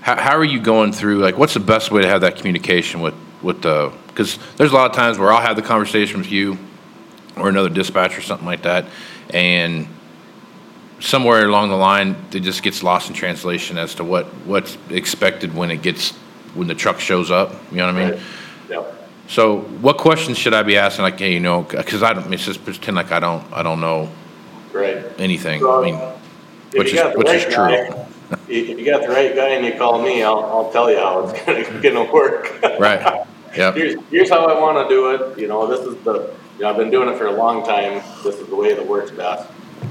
How, 0.00 0.20
how 0.20 0.36
are 0.36 0.44
you 0.44 0.60
going 0.60 0.92
through 0.92 1.18
like 1.18 1.36
what's 1.36 1.54
the 1.54 1.60
best 1.60 1.90
way 1.90 2.02
to 2.02 2.08
have 2.08 2.22
that 2.22 2.36
communication 2.36 3.00
with 3.00 3.14
with 3.42 3.62
the 3.62 3.92
because 4.08 4.38
there's 4.56 4.72
a 4.72 4.74
lot 4.74 4.90
of 4.90 4.96
times 4.96 5.18
where 5.18 5.32
I'll 5.32 5.40
have 5.40 5.56
the 5.56 5.62
conversation 5.62 6.18
with 6.18 6.30
you 6.30 6.58
or 7.36 7.48
another 7.48 7.68
dispatcher 7.68 8.18
or 8.18 8.22
something 8.22 8.46
like 8.46 8.62
that 8.62 8.86
and 9.30 9.88
somewhere 11.02 11.44
along 11.46 11.68
the 11.68 11.76
line 11.76 12.14
it 12.32 12.40
just 12.40 12.62
gets 12.62 12.82
lost 12.82 13.08
in 13.08 13.14
translation 13.14 13.76
as 13.76 13.94
to 13.96 14.04
what 14.04 14.26
what's 14.46 14.78
expected 14.90 15.52
when 15.54 15.70
it 15.70 15.82
gets 15.82 16.10
when 16.54 16.68
the 16.68 16.74
truck 16.74 17.00
shows 17.00 17.30
up 17.30 17.50
you 17.70 17.78
know 17.78 17.86
what 17.86 17.94
i 17.96 17.98
mean 17.98 18.10
Right. 18.12 18.20
Yep. 18.70 19.08
so 19.26 19.58
what 19.80 19.98
questions 19.98 20.38
should 20.38 20.54
i 20.54 20.62
be 20.62 20.76
asking 20.76 21.02
like 21.02 21.18
hey 21.18 21.32
you 21.32 21.40
know 21.40 21.62
because 21.62 22.02
i 22.04 22.12
don't 22.12 22.32
it's 22.32 22.44
just 22.44 22.64
pretend 22.64 22.96
like 22.96 23.10
i 23.10 23.18
don't 23.20 23.44
i 23.52 23.62
don't 23.62 23.80
know 23.80 24.08
Right. 24.72 25.04
anything 25.18 25.60
Well, 25.60 25.80
i 25.82 25.84
mean 25.90 25.98
which 26.74 26.94
is 26.94 27.00
which 27.16 27.28
is 27.28 27.44
right 27.56 27.88
true 27.88 27.96
guy- 27.96 28.06
If 28.48 28.78
you 28.78 28.84
got 28.86 29.02
the 29.02 29.08
right 29.08 29.34
guy 29.36 29.48
and 29.56 29.66
you 29.66 29.74
call 29.74 30.00
me, 30.00 30.22
I'll, 30.22 30.42
I'll 30.44 30.72
tell 30.72 30.90
you 30.90 30.96
how 30.98 31.28
it's 31.28 31.32
gonna, 31.44 31.82
gonna 31.82 32.10
work. 32.12 32.42
right 32.80 33.26
yep 33.56 33.74
Here's, 33.74 33.96
here's 34.10 34.30
how 34.30 34.46
I 34.46 34.58
wanna 34.58 34.88
do 34.88 35.10
it, 35.14 35.38
you 35.38 35.48
know, 35.48 35.66
this 35.66 35.80
is 35.80 36.02
the, 36.04 36.14
you 36.56 36.62
know, 36.62 36.70
I've 36.70 36.76
been 36.78 36.90
doing 36.90 37.08
it 37.10 37.18
for 37.18 37.26
a 37.26 37.32
long 37.32 37.62
time, 37.62 38.02
this 38.24 38.36
is 38.36 38.46
the 38.46 38.56
way 38.56 38.72
that 38.72 38.86
works 38.86 39.10
best. 39.10 39.46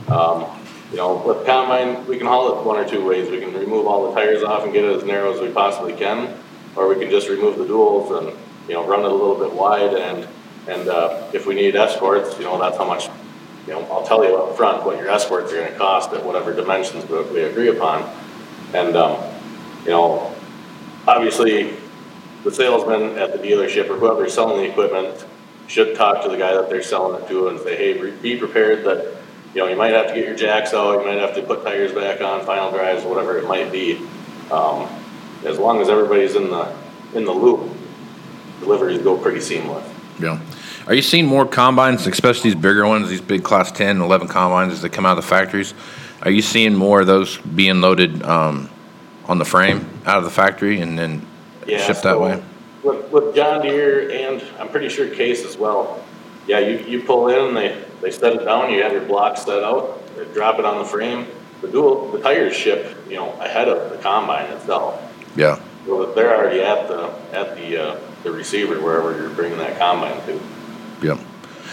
Um, 0.10 0.46
you 0.91 0.98
know, 0.98 1.15
with 1.25 1.45
combine, 1.45 2.05
we 2.05 2.17
can 2.17 2.27
haul 2.27 2.60
it 2.60 2.65
one 2.65 2.77
or 2.77 2.88
two 2.88 3.03
ways, 3.03 3.29
we 3.29 3.39
can 3.39 3.53
remove 3.53 3.88
all 3.88 4.10
the 4.10 4.19
tires 4.19 4.43
off 4.43 4.63
and 4.63 4.74
get 4.74 4.83
it 4.83 4.95
as 4.95 5.03
narrow 5.03 5.33
as 5.33 5.39
we 5.39 5.50
possibly 5.50 5.93
can, 5.93 6.38
or 6.75 6.88
we 6.88 7.00
can 7.00 7.10
just 7.10 7.29
remove 7.29 7.57
the 7.57 7.65
duals 7.65 8.17
and, 8.17 8.38
you 8.67 8.74
know, 8.74 8.86
run 8.86 9.00
it 9.00 9.05
a 9.05 9.10
little 9.10 9.38
bit 9.38 9.53
wide 9.53 9.93
and, 9.93 10.27
and, 10.67 10.89
uh, 10.89 11.29
if 11.33 11.45
we 11.45 11.55
need 11.55 11.75
escorts, 11.75 12.38
you 12.38 12.43
know, 12.43 12.60
that's 12.60 12.77
how 12.77 12.86
much, 12.86 13.07
you 13.67 13.74
know, 13.74 13.81
I'll 13.89 14.05
tell 14.05 14.24
you 14.24 14.36
up 14.36 14.57
front 14.57 14.86
what 14.86 14.98
your 14.98 15.10
escorts 15.10 15.53
are 15.53 15.63
gonna 15.63 15.77
cost 15.77 16.12
at 16.12 16.25
whatever 16.25 16.53
dimensions 16.53 17.07
we, 17.10 17.21
we 17.24 17.43
agree 17.43 17.69
upon. 17.69 18.03
And, 18.74 18.95
um, 18.98 19.24
you 19.86 19.91
know, 19.91 20.36
obviously, 21.07 21.74
the 22.43 22.51
salesman 22.51 23.17
at 23.17 23.31
the 23.31 23.38
dealership 23.48 23.89
or 23.89 23.98
whoever's 23.98 24.33
selling 24.33 24.63
the 24.63 24.69
equipment 24.69 25.25
should 25.67 25.95
talk 25.95 26.21
to 26.24 26.29
the 26.29 26.38
guy 26.38 26.53
that 26.53 26.69
they're 26.69 26.83
selling 26.83 27.21
it 27.21 27.27
to 27.29 27.48
and 27.48 27.60
say, 27.60 27.77
hey, 27.77 28.12
be 28.21 28.38
prepared 28.38 28.83
that, 28.83 29.15
you 29.53 29.62
know, 29.62 29.67
you 29.67 29.75
might 29.75 29.93
have 29.93 30.08
to 30.08 30.13
get 30.13 30.25
your 30.25 30.36
jacks 30.36 30.74
out, 30.74 31.00
you 31.00 31.05
might 31.05 31.20
have 31.20 31.36
to 31.36 31.41
put 31.41 31.63
tires 31.63 31.91
back 31.91 32.22
on, 32.22 32.46
final 32.46 32.72
drives, 32.72 33.03
whatever 33.03 33.38
it 33.38 33.48
might 33.48 33.72
be. 33.72 33.98
Um, 34.51 34.88
as 35.46 35.58
long 35.58 35.81
as 35.81 35.89
everybody's 35.89 36.36
in 36.36 36.50
the, 36.50 36.74
in 37.13 37.25
the 37.25 37.31
loop, 37.31 37.70
deliveries 38.60 39.00
go 39.01 39.17
pretty 39.17 39.39
seamless. 39.41 39.88
yeah 40.20 40.39
are 40.86 40.93
you 40.93 41.01
seeing 41.01 41.25
more 41.25 41.48
combines 41.48 42.05
especially 42.05 42.51
these 42.51 42.62
bigger 42.62 42.86
ones 42.86 43.10
these 43.10 43.20
big 43.20 43.43
class 43.43 43.72
10 43.72 44.00
11 44.00 44.27
combines 44.27 44.72
as 44.72 44.84
they 44.84 44.89
come 44.89 45.03
out 45.03 45.17
of 45.17 45.24
the 45.24 45.27
factories 45.27 45.74
are 46.22 46.29
you 46.29 46.43
seeing 46.43 46.75
more 46.75 47.01
of 47.01 47.08
those 47.08 47.39
being 47.39 47.81
loaded 47.81 48.22
um, 48.22 48.70
on 49.25 49.39
the 49.39 49.46
frame 49.46 49.89
out 50.05 50.20
of 50.20 50.24
the 50.25 50.29
factory 50.29 50.79
and 50.81 50.96
then 50.98 51.25
Yeah, 51.65 51.79
shipped 51.79 52.03
that 52.03 52.20
way 52.20 52.43
With, 52.84 53.10
with 53.12 53.34
John 53.36 53.63
Deere 53.63 54.12
and 54.12 54.43
I'm 54.60 54.70
pretty 54.70 54.89
sure 54.89 55.10
Case 55.10 55.43
as 55.43 55.58
well. 55.58 56.03
Yeah, 56.48 56.60
you, 56.60 56.77
you 56.86 57.03
pull 57.03 57.29
in, 57.29 57.55
they, 57.55 57.84
they 58.01 58.12
set 58.12 58.34
it 58.34 58.46
down, 58.46 58.72
you 58.72 58.81
have 58.84 58.91
your 58.91 59.05
blocks 59.05 59.43
set 59.46 59.63
out, 59.63 60.01
they 60.15 60.25
drop 60.34 60.60
it 60.60 60.65
on 60.65 60.79
the 60.79 60.86
frame. 60.86 61.27
The 61.62 61.67
dual, 61.67 62.12
the 62.12 62.20
tires 62.22 62.55
ship, 62.55 62.98
you 63.08 63.17
know, 63.17 63.31
ahead 63.39 63.67
of 63.70 63.91
the 63.91 63.98
combine 63.98 64.50
itself. 64.51 65.00
yeah 65.36 65.60
So 65.86 66.05
that 66.05 66.15
they're 66.15 66.36
already 66.36 66.62
at 66.62 66.88
the, 66.88 67.13
at 67.34 67.55
the, 67.55 67.77
uh, 67.77 68.00
the 68.24 68.31
receiver 68.31 68.81
wherever 68.81 69.15
you're 69.15 69.29
bringing 69.29 69.60
that 69.60 69.77
combine 69.77 70.20
to. 70.25 70.39
yeah 71.03 71.20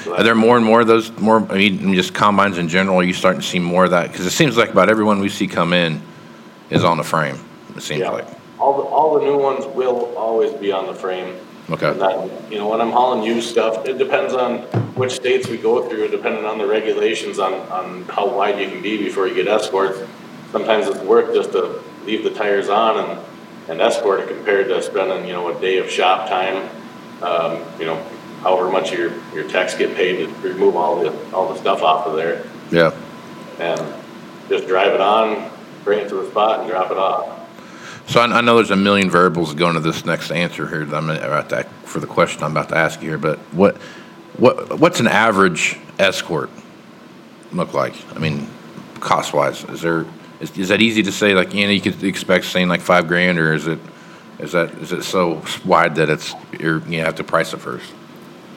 So 0.04 0.14
Are 0.14 0.23
there 0.23 0.35
more 0.35 0.56
and 0.58 0.64
more 0.66 0.82
of 0.82 0.87
those, 0.87 1.11
more, 1.18 1.40
I 1.50 1.56
mean, 1.56 1.94
just 1.94 2.12
combines 2.12 2.58
in 2.58 2.68
general, 2.68 2.99
are 2.99 3.02
you 3.02 3.14
starting 3.14 3.40
to 3.40 3.47
see 3.47 3.58
more 3.58 3.87
of 3.87 3.92
that? 3.92 4.11
Because 4.12 4.26
it 4.26 4.30
seems 4.32 4.58
like 4.58 4.68
about 4.70 4.90
everyone 4.90 5.20
we 5.20 5.30
see 5.30 5.47
come 5.47 5.73
in 5.73 6.02
is 6.68 6.85
on 6.85 6.99
the 6.99 7.04
frame, 7.04 7.38
it 7.75 7.82
seems 7.82 8.00
Yeah, 8.00 8.11
like. 8.11 8.26
all 8.58 8.76
the, 8.76 8.82
all 8.82 9.18
the 9.18 9.25
new 9.25 9.38
ones 9.38 9.64
will 9.75 10.14
always 10.18 10.52
be 10.52 10.70
on 10.70 10.87
the 10.87 10.94
frame. 10.94 11.35
Okay. 11.70 11.90
And 11.90 12.00
that, 12.00 12.50
you 12.50 12.58
know, 12.58 12.68
when 12.68 12.80
I'm 12.80 12.90
hauling 12.90 13.22
used 13.22 13.50
stuff, 13.50 13.87
it 13.87 13.98
depends 13.98 14.32
on 14.32 14.60
which 14.94 15.12
states 15.12 15.48
we 15.48 15.58
go 15.58 15.88
through, 15.88 16.08
depending 16.08 16.44
on 16.44 16.58
the 16.58 16.66
regulations 16.66 17.38
on, 17.38 17.54
on 17.70 18.04
how 18.04 18.34
wide 18.34 18.58
you 18.58 18.68
can 18.68 18.80
be 18.80 18.96
before 18.96 19.28
you 19.28 19.34
get 19.34 19.48
escorts. 19.48 19.98
Sometimes 20.50 20.87
it's 20.87 21.00
worth 21.00 21.34
just 21.34 21.52
to 21.52 21.82
leave 22.04 22.25
the 22.25 22.30
tires 22.30 22.70
on 22.70 22.98
and, 22.98 23.20
and 23.68 23.80
escort 23.82 24.20
it 24.20 24.28
compared 24.28 24.68
to 24.68 24.82
spending, 24.82 25.26
you 25.26 25.34
know, 25.34 25.54
a 25.54 25.60
day 25.60 25.76
of 25.76 25.90
shop 25.90 26.28
time. 26.28 26.70
Um, 27.22 27.62
you 27.78 27.84
know, 27.84 28.02
however 28.42 28.70
much 28.70 28.92
your, 28.92 29.12
your 29.34 29.48
techs 29.48 29.75
get 29.75 29.94
paid 29.94 30.25
to 30.25 30.26
remove 30.48 30.76
all 30.76 31.02
the, 31.02 31.34
all 31.34 31.52
the 31.52 31.58
stuff 31.58 31.82
off 31.82 32.06
of 32.06 32.14
there 32.16 32.46
Yeah, 32.70 32.94
and 33.58 33.80
just 34.48 34.66
drive 34.68 34.92
it 34.92 35.00
on, 35.00 35.50
bring 35.84 35.98
it 35.98 36.08
to 36.08 36.14
the 36.14 36.30
spot 36.30 36.60
and 36.60 36.70
drop 36.70 36.90
it 36.90 36.96
off. 36.96 37.38
So 38.08 38.20
I, 38.20 38.38
I 38.38 38.40
know 38.40 38.56
there's 38.56 38.70
a 38.70 38.76
million 38.76 39.10
variables 39.10 39.54
going 39.54 39.74
to 39.74 39.80
this 39.80 40.04
next 40.04 40.30
answer 40.30 40.66
here 40.66 40.84
that 40.84 40.96
I'm 40.96 41.10
about 41.10 41.50
to, 41.50 41.64
for 41.84 42.00
the 42.00 42.06
question 42.06 42.42
I'm 42.42 42.52
about 42.52 42.70
to 42.70 42.76
ask 42.76 43.02
you 43.02 43.10
here, 43.10 43.18
but 43.18 43.38
what, 43.52 43.76
what, 44.38 44.78
what's 44.78 44.98
an 44.98 45.06
average 45.06 45.78
escort 45.98 46.50
look 47.52 47.74
like? 47.74 47.94
I 48.16 48.18
mean, 48.18 48.48
cost-wise, 49.00 49.64
is 49.64 49.82
there, 49.82 50.06
is, 50.40 50.56
is 50.56 50.68
that 50.68 50.80
easy 50.80 51.02
to 51.02 51.12
say, 51.12 51.34
like, 51.34 51.52
you 51.52 51.66
know, 51.66 51.72
you 51.72 51.82
could 51.82 52.02
expect 52.02 52.46
saying 52.46 52.68
like 52.68 52.80
five 52.80 53.08
grand, 53.08 53.38
or 53.38 53.52
is 53.52 53.66
it, 53.66 53.78
is 54.38 54.52
that, 54.52 54.70
is 54.78 54.92
it 54.92 55.02
so 55.02 55.42
wide 55.66 55.96
that 55.96 56.08
it's, 56.08 56.34
you're, 56.58 56.80
you 56.88 57.00
have 57.00 57.16
to 57.16 57.24
price 57.24 57.52
it 57.52 57.58
first? 57.58 57.92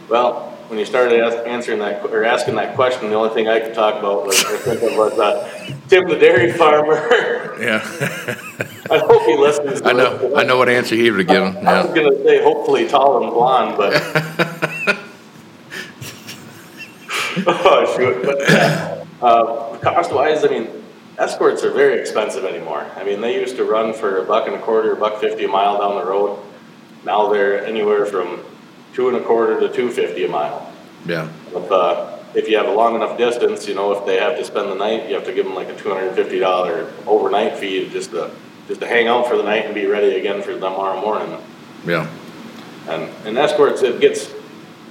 Well, 0.08 0.52
when 0.68 0.80
you 0.80 0.86
started 0.86 1.20
answering 1.46 1.80
that, 1.80 2.06
or 2.06 2.24
asking 2.24 2.56
that 2.56 2.76
question, 2.76 3.10
the 3.10 3.16
only 3.16 3.34
thing 3.34 3.50
I 3.50 3.60
could 3.60 3.74
talk 3.74 4.00
about 4.00 4.26
was, 4.26 4.42
I 4.46 4.56
think 4.56 4.82
it 4.82 4.98
was, 4.98 5.20
uh, 5.20 5.76
Tim 5.90 6.08
the 6.08 6.16
dairy 6.16 6.54
farmer. 6.54 7.62
Yeah. 7.62 7.84
I 8.90 8.98
hope 8.98 9.24
he 9.24 9.38
listens 9.38 9.82
to 9.82 9.90
I 9.90 10.41
know. 10.52 10.58
What 10.58 10.70
answer 10.70 10.96
he 10.96 11.10
would 11.10 11.20
have 11.20 11.28
given, 11.28 11.68
I 11.68 11.84
was 11.84 11.96
yeah. 11.96 12.04
gonna 12.04 12.24
say 12.24 12.44
hopefully 12.44 12.88
tall 12.88 13.24
and 13.24 13.34
blonde, 13.34 13.78
but. 13.78 14.98
Oh, 17.48 17.96
shoot, 17.96 18.24
but, 18.24 18.42
uh, 19.22 19.78
cost 19.78 20.12
wise, 20.12 20.44
I 20.44 20.50
mean, 20.50 20.68
escorts 21.18 21.64
are 21.64 21.72
very 21.72 22.00
expensive 22.00 22.44
anymore. 22.44 22.86
I 22.96 23.04
mean, 23.04 23.22
they 23.22 23.40
used 23.40 23.56
to 23.56 23.64
run 23.64 23.94
for 23.94 24.18
a 24.18 24.26
buck 24.26 24.48
and 24.48 24.56
a 24.56 24.60
quarter, 24.60 24.94
a 24.94 24.96
buck 24.96 25.22
fifty 25.22 25.46
a 25.46 25.48
mile 25.48 25.80
down 25.80 25.96
the 25.96 26.06
road. 26.06 26.40
Now 27.06 27.32
they're 27.32 27.66
anywhere 27.66 28.06
from 28.06 28.44
two 28.94 29.08
and 29.08 29.18
a 29.18 29.22
quarter 29.22 29.60
to 29.60 29.70
two 29.70 29.90
fifty 29.92 30.26
a 30.26 30.28
mile. 30.28 30.72
Yeah, 31.06 31.30
If, 31.56 31.72
uh, 31.72 32.18
if 32.36 32.48
you 32.48 32.58
have 32.58 32.68
a 32.68 32.74
long 32.74 32.96
enough 32.96 33.18
distance, 33.18 33.68
you 33.68 33.76
know, 33.76 33.92
if 33.94 34.06
they 34.06 34.18
have 34.18 34.38
to 34.38 34.46
spend 34.46 34.70
the 34.70 34.76
night, 34.76 35.08
you 35.08 35.16
have 35.16 35.26
to 35.26 35.34
give 35.34 35.46
them 35.46 35.56
like 35.56 35.70
a 35.70 35.76
two 35.76 35.90
hundred 35.90 36.08
and 36.08 36.16
fifty 36.16 36.40
dollar 36.40 36.92
overnight 37.08 37.58
fee 37.58 37.90
just 37.90 38.12
to, 38.12 38.30
just 38.72 38.80
to 38.80 38.88
hang 38.88 39.10
out 39.10 39.28
for 39.28 39.36
the 39.36 39.44
night 39.44 39.66
and 39.66 39.76
be 39.76 39.86
ready 39.86 40.16
again 40.16 40.42
for 40.42 40.54
tomorrow 40.54 41.02
morning. 41.02 41.38
yeah, 41.86 42.10
And, 42.88 43.10
and 43.28 43.38
escorts, 43.38 43.82
it 43.82 44.00
gets, 44.00 44.34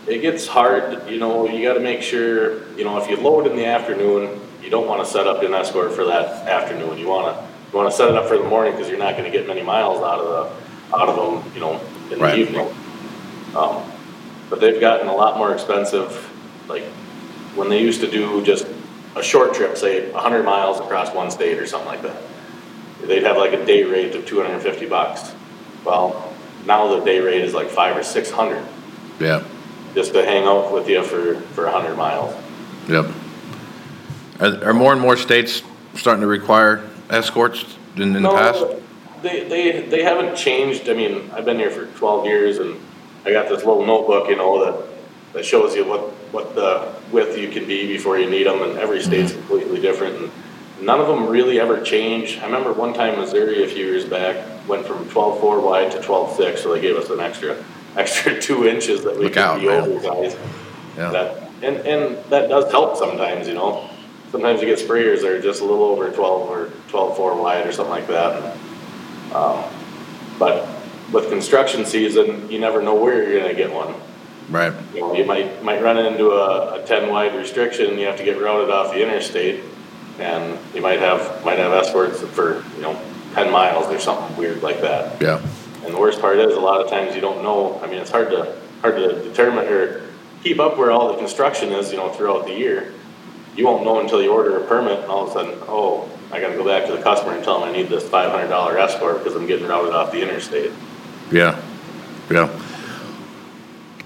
it 0.07 0.19
gets 0.19 0.47
hard, 0.47 1.09
you 1.09 1.19
know, 1.19 1.49
you 1.49 1.67
gotta 1.67 1.81
make 1.81 2.03
sure, 2.03 2.69
you 2.77 2.85
know, 2.85 3.03
if 3.03 3.09
you 3.09 3.17
load 3.17 3.47
in 3.47 3.57
the 3.57 3.65
afternoon, 3.65 4.39
you 4.63 4.69
don't 4.69 4.87
wanna 4.87 5.07
set 5.07 5.27
up 5.27 5.43
an 5.43 5.55
escort 5.55 5.95
for 5.95 6.05
that 6.05 6.47
afternoon. 6.47 6.99
You 6.99 7.09
wanna, 7.09 7.49
you 7.73 7.79
wanna 7.79 7.91
set 7.91 8.11
it 8.11 8.17
up 8.17 8.29
for 8.29 8.37
the 8.37 8.45
morning, 8.45 8.75
cause 8.75 8.87
you're 8.91 8.99
not 8.99 9.17
gonna 9.17 9.31
get 9.31 9.47
many 9.47 9.63
miles 9.63 10.03
out 10.03 10.19
of 10.21 10.27
the 10.29 10.95
out 10.95 11.09
of 11.09 11.17
them, 11.17 11.55
you 11.55 11.61
know, 11.61 11.81
in 12.13 12.19
the 12.19 12.37
evening. 12.37 12.69
Um, 13.57 13.91
but 14.51 14.61
they've 14.61 14.79
gotten 14.79 15.09
a 15.09 15.15
lot 15.15 15.39
more 15.39 15.55
expensive, 15.55 16.31
like, 16.69 16.85
when 17.55 17.71
they 17.71 17.81
used 17.81 18.03
to 18.03 18.11
do 18.11 18.45
just 18.45 18.67
a 19.17 19.23
short 19.23 19.55
trip, 19.55 19.79
say 19.79 20.13
hundred 20.13 20.45
miles 20.45 20.81
across 20.81 21.15
one 21.15 21.31
state 21.31 21.59
or 21.59 21.67
something 21.67 21.89
like 21.89 22.03
that. 22.03 22.21
They'd 23.11 23.25
have 23.25 23.39
like 23.39 23.53
a 23.53 23.67
day 23.67 23.83
rate 23.83 24.15
of 24.15 24.25
two 24.25 24.41
hundred 24.41 24.55
and 24.55 24.63
fifty 24.63 24.87
bucks. 24.87 25.35
Well, 25.85 26.33
now 26.65 26.97
the 26.97 27.05
day 27.05 27.19
rate 27.19 27.43
is 27.43 27.53
like 27.53 27.69
five 27.69 27.97
or 27.97 28.05
six 28.05 28.31
hundred, 28.31 28.65
Yeah. 29.19 29.43
just 29.97 30.13
to 30.13 30.25
hang 30.25 30.45
out 30.45 30.73
with 30.73 30.89
you 30.89 31.03
for, 31.03 31.35
for 31.57 31.67
a 31.67 31.73
hundred 31.73 31.97
miles. 31.97 32.33
Yep. 32.89 33.07
Are, 34.39 34.65
are 34.69 34.75
more 34.75 34.93
and 34.93 35.01
more 35.01 35.17
states 35.17 35.63
starting 35.97 36.21
to 36.21 36.29
require 36.29 36.89
escorts 37.11 37.77
than 37.97 38.09
in 38.09 38.13
the 38.13 38.21
No, 38.21 38.37
past? 38.37 38.65
They, 39.23 39.43
they, 39.49 39.81
they 39.89 40.05
haven't 40.05 40.37
changed, 40.37 40.89
I 40.89 40.95
mean, 40.95 41.33
I've 41.33 41.45
been 41.45 41.59
here 41.59 41.73
for 41.73 41.87
twelve 41.99 42.27
years 42.27 42.59
and 42.59 42.79
I 43.27 43.33
got 43.33 43.49
this 43.49 43.65
little 43.65 43.85
notebook, 43.85 44.29
you 44.29 44.37
know, 44.37 44.65
that, 44.65 44.87
that 45.33 45.45
shows 45.45 45.75
you 45.75 45.85
what, 45.85 46.03
what 46.31 46.55
the 46.55 46.95
width 47.11 47.37
you 47.37 47.49
can 47.49 47.67
be 47.67 47.89
before 47.89 48.21
you 48.21 48.31
need 48.31 48.47
them 48.47 48.63
and 48.63 48.79
every 48.79 49.03
state's 49.03 49.33
mm-hmm. 49.33 49.49
completely 49.49 49.81
different 49.81 50.15
and 50.17 50.31
none 50.81 51.01
of 51.01 51.07
them 51.07 51.29
really 51.29 51.61
ever 51.61 51.81
change. 51.81 52.39
I 52.39 52.47
remember 52.47 52.73
one 52.73 52.93
time 52.95 53.19
Missouri 53.19 53.65
a 53.65 53.69
few 53.69 53.85
years 53.85 54.05
back 54.05 54.47
went 54.69 54.87
from 54.87 55.09
twelve-four 55.09 55.61
wide 55.61 55.91
to 55.93 56.01
twelve-six, 56.01 56.63
so 56.63 56.73
they 56.75 56.81
gave 56.81 56.97
us 56.97 57.11
an 57.11 57.21
extra, 57.21 57.63
extra 57.97 58.41
two 58.41 58.67
inches 58.67 59.03
that 59.05 59.17
we 59.17 59.25
Look 59.25 59.35
could 59.35 59.43
out, 59.43 59.61
be 59.61 59.69
oversized. 59.69 60.39
Yeah. 60.97 61.11
That, 61.11 61.51
and, 61.63 61.77
and 61.79 62.25
that 62.31 62.49
does 62.49 62.71
help 62.71 62.97
sometimes, 62.97 63.47
you 63.47 63.55
know. 63.55 63.89
Sometimes 64.31 64.61
you 64.61 64.67
get 64.67 64.79
sprayers 64.79 65.23
that 65.23 65.31
are 65.31 65.43
just 65.43 65.61
a 65.61 65.65
little 65.65 65.85
over 65.85 66.11
twelve 66.11 66.49
or 66.49 66.71
twelve-four 66.89 67.41
wide 67.41 67.67
or 67.67 67.73
something 67.73 67.91
like 67.91 68.07
that. 68.07 68.57
Um, 69.35 69.65
But 70.39 70.67
with 71.13 71.29
construction 71.29 71.85
season, 71.85 72.51
you 72.51 72.59
never 72.59 72.81
know 72.81 72.95
where 72.95 73.29
you're 73.29 73.41
gonna 73.41 73.55
get 73.55 73.73
one. 73.73 73.95
Right. 74.49 74.73
You 74.95 75.01
know, 75.01 75.15
you 75.15 75.25
might, 75.25 75.63
might 75.63 75.83
run 75.83 75.99
into 75.99 76.31
a, 76.31 76.81
a 76.81 76.87
ten 76.87 77.11
wide 77.11 77.35
restriction, 77.37 77.99
you 77.99 78.07
have 78.07 78.17
to 78.17 78.25
get 78.25 78.41
routed 78.41 78.71
off 78.71 78.93
the 78.93 79.03
interstate. 79.03 79.63
And 80.21 80.59
you 80.75 80.83
might 80.83 81.01
have, 81.01 81.45
might 81.45 81.59
have 81.59 81.73
escorts 81.73 82.21
for, 82.21 82.65
you 82.77 82.83
know, 82.83 83.01
ten 83.35 83.51
miles 83.51 83.87
or 83.87 83.99
something 83.99 84.37
weird 84.37 84.63
like 84.63 84.81
that. 84.81 85.21
Yeah. 85.21 85.41
And 85.85 85.95
the 85.95 85.99
worst 85.99 86.21
part 86.21 86.39
is, 86.39 86.55
a 86.55 86.61
lot 86.61 86.81
of 86.81 86.91
times 86.91 87.15
you 87.15 87.21
don't 87.21 87.43
know, 87.43 87.81
I 87.83 87.87
mean, 87.87 87.99
it's 87.99 88.11
hard 88.11 88.31
to, 88.31 88.55
hard 88.83 88.97
to 88.97 89.23
determine 89.23 89.67
or 89.67 90.03
keep 90.43 90.59
up 90.59 90.77
where 90.77 90.91
all 90.91 91.13
the 91.13 91.19
construction 91.19 91.73
is, 91.73 91.91
you 91.91 91.97
know, 91.97 92.11
throughout 92.11 92.47
the 92.47 92.53
year. 92.53 92.93
You 93.57 93.67
won't 93.67 93.85
know 93.85 94.01
until 94.01 94.23
you 94.23 94.33
order 94.33 94.63
a 94.63 94.67
permit 94.67 95.01
and 95.01 95.11
all 95.11 95.25
of 95.25 95.31
a 95.31 95.33
sudden, 95.33 95.59
oh, 95.63 96.11
I 96.33 96.41
gotta 96.41 96.55
go 96.55 96.65
back 96.65 96.87
to 96.87 96.93
the 96.93 97.03
customer 97.03 97.33
and 97.33 97.43
tell 97.43 97.59
them 97.59 97.69
I 97.69 97.73
need 97.73 97.89
this 97.89 98.09
five 98.09 98.31
hundred 98.31 98.49
dollar 98.49 98.79
escort 98.79 99.19
because 99.19 99.35
I'm 99.35 99.47
getting 99.47 99.67
routed 99.67 99.93
off 99.93 100.13
the 100.13 100.23
interstate. 100.23 100.73
Yeah. 101.33 101.61
Yeah. 102.31 102.49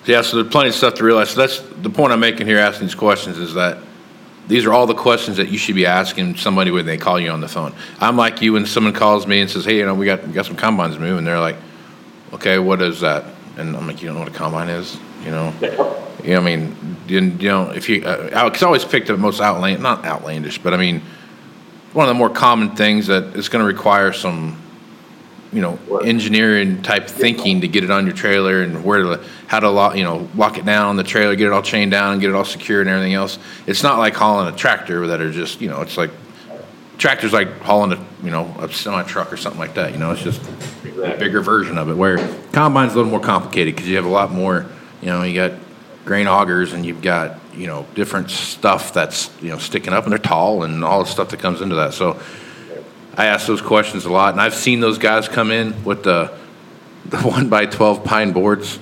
Yeah, 0.06 0.22
so 0.22 0.36
there's 0.36 0.52
plenty 0.52 0.68
of 0.68 0.74
stuff 0.74 0.94
to 0.94 1.04
realize. 1.04 1.30
So 1.30 1.40
that's 1.40 1.60
the 1.60 1.90
point 1.90 2.12
I'm 2.12 2.20
making 2.20 2.46
here 2.46 2.58
asking 2.58 2.86
these 2.86 2.94
questions 2.94 3.38
is 3.38 3.54
that 3.54 3.78
these 4.46 4.66
are 4.66 4.72
all 4.72 4.86
the 4.86 4.94
questions 4.94 5.38
that 5.38 5.48
you 5.48 5.58
should 5.58 5.74
be 5.74 5.86
asking 5.86 6.36
somebody 6.36 6.70
when 6.70 6.86
they 6.86 6.98
call 6.98 7.18
you 7.18 7.30
on 7.30 7.40
the 7.40 7.48
phone. 7.48 7.74
I'm 8.00 8.16
like 8.16 8.42
you 8.42 8.52
when 8.52 8.66
someone 8.66 8.92
calls 8.92 9.26
me 9.26 9.40
and 9.40 9.50
says, 9.50 9.64
"Hey, 9.64 9.78
you 9.78 9.86
know, 9.86 9.94
we 9.94 10.06
got 10.06 10.26
we 10.26 10.32
got 10.32 10.46
some 10.46 10.56
combines 10.56 10.98
moving." 10.98 11.24
They're 11.24 11.40
like, 11.40 11.56
"Okay, 12.32 12.58
what 12.58 12.82
is 12.82 13.00
that?" 13.00 13.24
And 13.56 13.76
I'm 13.76 13.86
like, 13.86 14.02
"You 14.02 14.08
don't 14.08 14.16
know 14.16 14.24
what 14.24 14.28
a 14.28 14.36
combine 14.36 14.68
is?" 14.68 14.98
You 15.24 15.30
know? 15.30 15.54
You 16.24 16.30
know, 16.30 16.40
I 16.40 16.42
mean, 16.42 16.96
you, 17.06 17.20
you 17.20 17.48
know, 17.48 17.70
if 17.70 17.88
you, 17.88 18.02
uh, 18.02 18.30
Alex 18.32 18.62
always 18.62 18.82
picked 18.82 19.08
the 19.08 19.16
most 19.16 19.42
outland, 19.42 19.82
not 19.82 20.06
outlandish, 20.06 20.58
but 20.58 20.72
I 20.72 20.78
mean, 20.78 21.02
one 21.92 22.08
of 22.08 22.08
the 22.08 22.18
more 22.18 22.30
common 22.30 22.74
things 22.76 23.08
that 23.08 23.36
it's 23.36 23.48
going 23.48 23.60
to 23.60 23.66
require 23.66 24.10
some, 24.12 24.58
you 25.54 25.60
know, 25.60 25.78
engineering 25.98 26.82
type 26.82 27.06
thinking 27.06 27.60
to 27.60 27.68
get 27.68 27.84
it 27.84 27.90
on 27.90 28.06
your 28.06 28.14
trailer 28.14 28.60
and 28.62 28.84
where 28.84 29.02
to, 29.02 29.24
how 29.46 29.60
to 29.60 29.70
lock, 29.70 29.96
you 29.96 30.02
know, 30.02 30.28
lock 30.34 30.58
it 30.58 30.64
down 30.64 30.88
on 30.88 30.96
the 30.96 31.04
trailer, 31.04 31.36
get 31.36 31.46
it 31.46 31.52
all 31.52 31.62
chained 31.62 31.92
down, 31.92 32.12
and 32.12 32.20
get 32.20 32.28
it 32.28 32.34
all 32.34 32.44
secure 32.44 32.80
and 32.80 32.90
everything 32.90 33.14
else. 33.14 33.38
It's 33.66 33.84
not 33.84 33.98
like 33.98 34.14
hauling 34.14 34.52
a 34.52 34.56
tractor 34.56 35.06
that 35.06 35.20
are 35.20 35.30
just, 35.30 35.60
you 35.60 35.68
know, 35.68 35.80
it's 35.80 35.96
like 35.96 36.10
tractors 36.98 37.32
like 37.32 37.60
hauling 37.60 37.92
a, 37.92 38.06
you 38.24 38.32
know, 38.32 38.52
a 38.58 38.70
semi 38.72 39.04
truck 39.04 39.32
or 39.32 39.36
something 39.36 39.60
like 39.60 39.74
that. 39.74 39.92
You 39.92 39.98
know, 39.98 40.10
it's 40.10 40.22
just 40.22 40.42
a 40.84 41.16
bigger 41.16 41.40
version 41.40 41.78
of 41.78 41.88
it. 41.88 41.94
Where 41.94 42.18
combine's 42.52 42.92
a 42.94 42.96
little 42.96 43.10
more 43.10 43.20
complicated 43.20 43.76
because 43.76 43.88
you 43.88 43.94
have 43.96 44.06
a 44.06 44.10
lot 44.10 44.32
more. 44.32 44.66
You 45.00 45.08
know, 45.08 45.22
you 45.22 45.34
got 45.34 45.52
grain 46.04 46.26
augers 46.26 46.72
and 46.74 46.84
you've 46.84 47.00
got 47.00 47.38
you 47.54 47.66
know 47.66 47.86
different 47.94 48.30
stuff 48.30 48.92
that's 48.92 49.30
you 49.40 49.50
know 49.50 49.58
sticking 49.58 49.92
up 49.92 50.04
and 50.04 50.12
they're 50.12 50.18
tall 50.18 50.64
and 50.64 50.84
all 50.84 51.04
the 51.04 51.10
stuff 51.10 51.30
that 51.30 51.40
comes 51.40 51.60
into 51.60 51.76
that. 51.76 51.94
So 51.94 52.20
I 53.16 53.26
ask 53.26 53.46
those 53.46 53.62
questions 53.62 54.04
a 54.04 54.10
lot, 54.10 54.32
and 54.32 54.40
I've 54.40 54.54
seen 54.54 54.80
those 54.80 54.98
guys 54.98 55.28
come 55.28 55.50
in 55.50 55.84
with 55.84 56.02
the 56.04 56.32
the 57.06 57.18
one 57.22 57.48
by 57.48 57.66
twelve 57.66 58.04
pine 58.04 58.32
boards. 58.32 58.78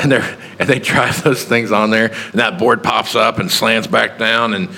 And 0.00 0.12
they're 0.12 0.38
and 0.60 0.68
they 0.68 0.78
drive 0.78 1.24
those 1.24 1.42
things 1.44 1.72
on 1.72 1.90
there, 1.90 2.06
and 2.06 2.34
that 2.34 2.58
board 2.58 2.84
pops 2.84 3.16
up 3.16 3.38
and 3.38 3.50
slants 3.50 3.88
back 3.88 4.18
down, 4.18 4.54
and, 4.54 4.68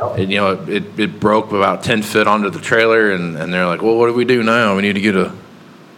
and 0.00 0.32
you 0.32 0.38
know 0.38 0.52
it, 0.66 0.98
it 0.98 1.20
broke 1.20 1.52
about 1.52 1.82
ten 1.82 2.00
foot 2.00 2.26
onto 2.26 2.48
the 2.48 2.60
trailer, 2.60 3.10
and, 3.10 3.36
and 3.36 3.52
they're 3.52 3.66
like, 3.66 3.82
well, 3.82 3.98
what 3.98 4.06
do 4.06 4.14
we 4.14 4.24
do 4.24 4.42
now? 4.42 4.74
We 4.74 4.80
need 4.80 4.94
to 4.94 5.00
get 5.02 5.14
a 5.14 5.30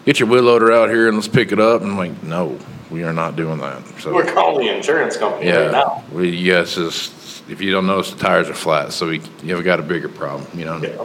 get 0.09 0.19
your 0.19 0.29
wheel 0.29 0.43
loader 0.43 0.73
out 0.73 0.89
here 0.89 1.07
and 1.07 1.19
let's 1.19 1.29
pick 1.29 1.53
it 1.53 1.61
up. 1.61 1.83
And 1.83 1.91
I'm 1.93 1.99
like, 1.99 2.23
no, 2.23 2.59
we 2.91 3.05
are 3.05 3.13
not 3.13 3.37
doing 3.37 3.59
that. 3.59 3.87
So 4.01 4.15
We're 4.15 4.25
calling 4.25 4.67
the 4.67 4.75
insurance 4.75 5.19
company 5.19 5.51
right 5.51 5.65
yeah, 5.65 5.71
now. 5.71 6.03
we 6.11 6.31
yes 6.31 6.79
if 7.49 7.61
you 7.61 7.73
don't 7.73 7.87
notice 7.87 8.11
the 8.13 8.19
tires 8.19 8.49
are 8.49 8.55
flat, 8.55 8.93
so 8.93 9.09
we 9.09 9.23
you've 9.43 9.65
got 9.65 9.81
a 9.81 9.83
bigger 9.83 10.09
problem, 10.09 10.47
you 10.59 10.65
know. 10.65 10.79
Yeah, 10.79 11.05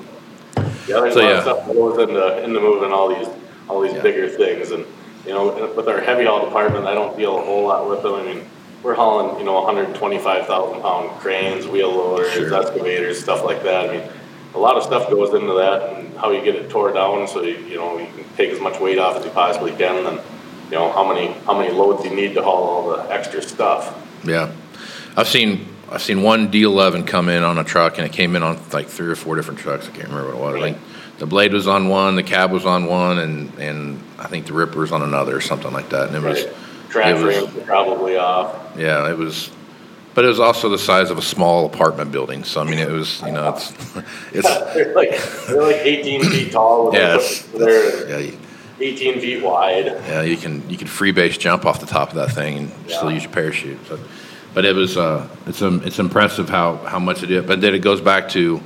Yeah, 0.87 0.99
there's 1.01 1.13
So, 1.13 1.21
a 1.21 1.23
lot 1.23 1.29
yeah. 1.29 1.37
of 1.37 1.43
stuff 1.43 1.67
that 1.67 1.73
goes 1.73 1.99
into, 1.99 2.43
into 2.43 2.59
moving 2.59 2.91
all 2.91 3.09
these, 3.15 3.27
all 3.69 3.81
these 3.81 3.93
Yeah. 3.93 4.01
bigger 4.01 4.27
things, 4.29 4.71
and, 4.71 4.85
you 5.25 5.31
know, 5.33 5.71
with 5.75 5.87
our 5.87 6.01
heavy 6.01 6.25
haul 6.25 6.43
department, 6.45 6.85
I 6.87 6.93
don't 6.93 7.15
deal 7.17 7.37
a 7.37 7.41
whole 7.41 7.67
lot 7.67 7.89
with 7.89 8.03
them, 8.03 8.15
I 8.15 8.23
mean, 8.23 8.45
we're 8.83 8.95
hauling, 8.95 9.39
you 9.39 9.45
know, 9.45 9.65
hundred 9.65 9.85
and 9.85 9.95
twenty-five 9.95 10.45
thousand 10.45 10.81
pound 10.81 11.09
cranes, 11.21 11.65
wheel 11.67 11.89
loaders, 11.89 12.33
Sure. 12.33 12.53
excavators, 12.53 13.19
stuff 13.21 13.45
like 13.45 13.63
that, 13.63 13.89
I 13.89 13.93
mean, 13.97 14.03
a 14.55 14.59
lot 14.59 14.75
of 14.75 14.83
stuff 14.83 15.09
goes 15.09 15.33
into 15.33 15.53
that, 15.53 15.93
and 15.97 16.15
how 16.17 16.31
you 16.31 16.41
get 16.43 16.55
it 16.55 16.69
tore 16.69 16.91
down, 16.91 17.27
so 17.27 17.41
you, 17.41 17.55
you 17.59 17.77
know, 17.77 17.97
you 17.97 18.07
can 18.07 18.25
take 18.35 18.49
as 18.51 18.59
much 18.59 18.79
weight 18.81 18.99
off 18.99 19.15
as 19.17 19.23
you 19.23 19.31
possibly 19.31 19.71
can, 19.71 20.05
and, 20.05 20.19
you 20.69 20.77
know, 20.77 20.91
how 20.91 21.07
many, 21.07 21.27
how 21.45 21.57
many 21.57 21.71
loads 21.73 22.03
you 22.03 22.13
need 22.13 22.33
to 22.35 22.41
haul 22.43 22.63
all 22.63 22.89
the 22.89 23.09
extra 23.11 23.41
stuff. 23.41 23.95
Yeah, 24.25 24.51
I've 25.15 25.27
seen 25.29 25.67
I've 25.93 26.01
seen 26.01 26.23
one 26.23 26.51
D11 26.51 27.05
come 27.05 27.29
in 27.29 27.43
on 27.43 27.59
a 27.59 27.63
truck, 27.63 27.97
and 27.99 28.05
it 28.07 28.11
came 28.11 28.35
in 28.35 28.41
on 28.43 28.59
like 28.73 28.87
three 28.87 29.07
or 29.07 29.15
four 29.15 29.35
different 29.35 29.59
trucks. 29.59 29.87
I 29.87 29.91
can't 29.91 30.09
remember 30.09 30.35
what 30.35 30.55
it 30.55 30.59
was. 30.59 30.63
I 30.63 30.71
think 30.73 30.77
the 31.19 31.25
blade 31.27 31.53
was 31.53 31.67
on 31.67 31.87
one, 31.87 32.15
the 32.15 32.23
cab 32.23 32.51
was 32.51 32.65
on 32.65 32.85
one, 32.87 33.19
and 33.19 33.53
and 33.59 34.03
I 34.17 34.25
think 34.27 34.47
the 34.47 34.53
ripper 34.53 34.79
was 34.79 34.91
on 34.91 35.03
another 35.03 35.35
or 35.37 35.41
something 35.41 35.71
like 35.71 35.89
that. 35.89 36.07
And 36.07 36.15
it 36.17 36.23
was, 36.23 36.43
Right. 36.45 36.53
Track 36.89 37.15
it 37.15 37.23
was- 37.23 37.63
probably 37.65 38.17
off. 38.17 38.55
yeah, 38.77 39.09
it 39.09 39.17
was. 39.17 39.51
But 40.15 40.25
it 40.25 40.27
was 40.27 40.39
also 40.39 40.69
the 40.69 40.77
size 40.77 41.09
of 41.09 41.17
a 41.17 41.23
small 41.23 41.65
apartment 41.65 42.11
building. 42.11 42.43
So 42.43 42.61
I 42.61 42.63
mean, 42.65 42.77
it 42.79 42.89
was 42.89 43.21
you 43.21 43.31
know 43.31 43.49
it's 43.49 43.71
it's 44.33 44.47
They're 44.73 44.93
like, 44.95 45.11
they're 45.47 45.61
like 45.61 45.77
eighteen 45.77 46.23
feet 46.23 46.51
tall, 46.51 46.85
with 46.91 46.95
Yeah, 46.95 47.57
they're 47.59 48.09
yeah. 48.09 48.17
You, 48.31 48.37
eighteen 48.79 49.19
feet 49.19 49.43
wide. 49.43 49.85
Yeah, 49.85 50.21
you 50.23 50.37
can 50.37 50.67
you 50.69 50.77
can 50.77 50.87
freebase 50.87 51.37
jump 51.39 51.65
off 51.65 51.79
the 51.79 51.85
top 51.87 52.09
of 52.09 52.15
that 52.15 52.31
thing 52.31 52.57
and 52.57 52.71
still 52.89 53.11
use 53.11 53.23
your 53.23 53.31
parachute. 53.31 53.79
But, 53.89 53.99
but 54.53 54.65
it 54.65 54.75
was 54.75 54.97
uh, 54.97 55.27
it's 55.47 55.61
um, 55.61 55.81
it's 55.85 55.99
impressive 55.99 56.49
how 56.49 56.77
how 56.77 56.99
much 56.99 57.23
it 57.23 57.31
is. 57.31 57.45
But 57.45 57.61
then 57.61 57.73
it 57.73 57.79
goes 57.79 58.01
back 58.01 58.29
to 58.29 58.61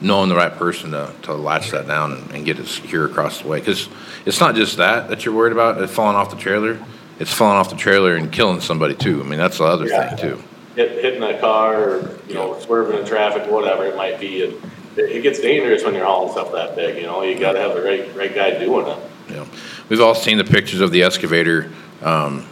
knowing 0.00 0.28
the 0.30 0.34
right 0.36 0.52
person 0.52 0.92
to, 0.92 1.12
to 1.22 1.34
latch 1.34 1.70
that 1.72 1.86
down 1.86 2.12
and, 2.12 2.30
and 2.30 2.44
get 2.44 2.58
it 2.58 2.66
secure 2.66 3.04
across 3.04 3.42
the 3.42 3.48
way. 3.48 3.58
Because 3.60 3.88
it's 4.24 4.40
not 4.40 4.54
just 4.54 4.78
that 4.78 5.08
that 5.08 5.24
you're 5.24 5.34
worried 5.34 5.52
about 5.52 5.80
it 5.80 5.86
falling 5.88 6.16
off 6.16 6.30
the 6.30 6.36
trailer. 6.36 6.78
It's 7.18 7.32
falling 7.32 7.58
off 7.58 7.68
the 7.68 7.76
trailer 7.76 8.16
and 8.16 8.32
killing 8.32 8.60
somebody 8.60 8.94
too. 8.94 9.20
I 9.20 9.24
mean 9.24 9.38
that's 9.38 9.58
the 9.58 9.64
other 9.64 9.86
Yeah. 9.86 10.14
thing 10.14 10.30
too. 10.30 10.42
Hit, 10.76 10.92
hitting 11.02 11.22
a 11.22 11.38
car 11.40 11.82
or, 11.82 12.18
you 12.28 12.34
know, 12.34 12.58
swerving 12.60 12.98
in 12.98 13.04
traffic, 13.04 13.50
whatever 13.50 13.84
it 13.86 13.96
might 13.96 14.20
be. 14.20 14.44
And 14.44 14.54
it, 14.96 15.10
it 15.16 15.22
gets 15.22 15.40
dangerous 15.40 15.84
when 15.84 15.94
you're 15.94 16.04
hauling 16.04 16.32
stuff 16.32 16.52
that 16.52 16.76
big, 16.76 16.96
you 16.96 17.02
know, 17.02 17.22
you 17.22 17.38
gotta 17.38 17.58
have 17.58 17.74
the 17.74 17.82
right, 17.82 18.14
right 18.16 18.34
guy 18.34 18.58
doing 18.58 18.86
it. 18.86 18.98
Know, 19.30 19.46
we've 19.88 20.00
all 20.00 20.14
seen 20.14 20.38
the 20.38 20.44
pictures 20.44 20.80
of 20.80 20.92
the 20.92 21.02
excavator 21.02 21.70
um, 22.02 22.46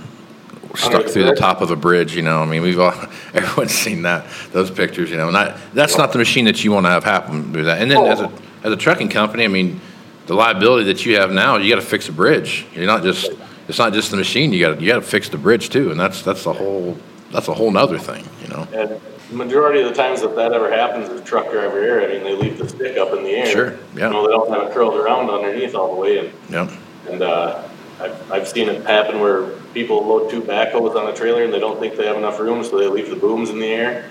stuck 0.74 1.06
through 1.06 1.24
the 1.24 1.34
top 1.34 1.60
of 1.60 1.70
a 1.70 1.76
bridge. 1.76 2.14
You 2.14 2.22
know, 2.22 2.42
I 2.42 2.46
mean, 2.46 2.62
we've 2.62 2.78
all 2.78 2.92
everyone's 3.34 3.72
seen 3.72 4.02
that 4.02 4.26
those 4.52 4.70
pictures. 4.70 5.10
You 5.10 5.16
know, 5.16 5.26
and 5.28 5.36
that, 5.36 5.58
that's 5.74 5.96
not 5.96 6.12
the 6.12 6.18
machine 6.18 6.44
that 6.46 6.62
you 6.64 6.72
want 6.72 6.86
to 6.86 6.90
have 6.90 7.04
happen 7.04 7.52
with 7.52 7.66
that. 7.66 7.80
And 7.80 7.90
then 7.90 8.04
as 8.04 8.20
a 8.20 8.32
as 8.64 8.72
a 8.72 8.76
trucking 8.76 9.08
company, 9.08 9.44
I 9.44 9.48
mean, 9.48 9.80
the 10.26 10.34
liability 10.34 10.84
that 10.92 11.06
you 11.06 11.16
have 11.16 11.32
now, 11.32 11.56
you 11.56 11.74
got 11.74 11.80
to 11.80 11.86
fix 11.86 12.08
a 12.08 12.12
bridge. 12.12 12.66
You're 12.74 12.86
not 12.86 13.02
just 13.02 13.30
it's 13.68 13.78
not 13.78 13.92
just 13.92 14.10
the 14.10 14.16
machine. 14.16 14.52
You 14.52 14.60
got 14.60 14.80
you 14.80 14.88
got 14.88 14.96
to 14.96 15.02
fix 15.02 15.28
the 15.28 15.38
bridge 15.38 15.70
too, 15.70 15.90
and 15.90 16.00
that's 16.00 16.22
that's 16.22 16.44
the 16.44 16.52
whole 16.52 16.96
that's 17.32 17.48
a 17.48 17.54
whole 17.54 17.70
nother 17.70 17.98
thing. 17.98 18.24
You 18.42 18.48
know. 18.48 18.68
And 18.72 19.00
the 19.30 19.36
majority 19.36 19.80
of 19.80 19.88
the 19.88 19.94
times 19.94 20.22
that 20.22 20.34
that 20.36 20.52
ever 20.52 20.70
happens 20.70 21.08
is 21.10 21.20
truck 21.22 21.50
driver 21.50 21.78
error. 21.78 22.02
I 22.02 22.14
mean, 22.14 22.24
they 22.24 22.34
leave 22.34 22.58
the 22.58 22.68
stick 22.68 22.96
up 22.96 23.12
in 23.12 23.22
the 23.24 23.30
air. 23.30 23.46
Sure, 23.46 23.78
yeah. 23.94 24.06
You 24.06 24.12
know, 24.14 24.26
they 24.26 24.32
don't 24.32 24.50
have 24.50 24.68
it 24.68 24.72
curled 24.72 24.94
around 24.94 25.28
underneath 25.28 25.74
all 25.74 25.94
the 25.94 26.00
way 26.00 26.18
and 26.18 26.32
Yep. 26.50 26.70
And 27.10 27.22
uh, 27.22 27.67
I've, 28.00 28.32
I've 28.32 28.48
seen 28.48 28.68
it 28.68 28.84
happen 28.86 29.20
where 29.20 29.50
people 29.74 30.06
load 30.06 30.30
two 30.30 30.40
backhoes 30.42 30.94
on 30.96 31.08
a 31.08 31.14
trailer 31.16 31.42
and 31.44 31.52
they 31.52 31.58
don't 31.58 31.78
think 31.80 31.96
they 31.96 32.06
have 32.06 32.16
enough 32.16 32.38
room, 32.38 32.62
so 32.64 32.78
they 32.78 32.86
leave 32.86 33.10
the 33.10 33.16
booms 33.16 33.50
in 33.50 33.58
the 33.58 33.66
air. 33.66 34.08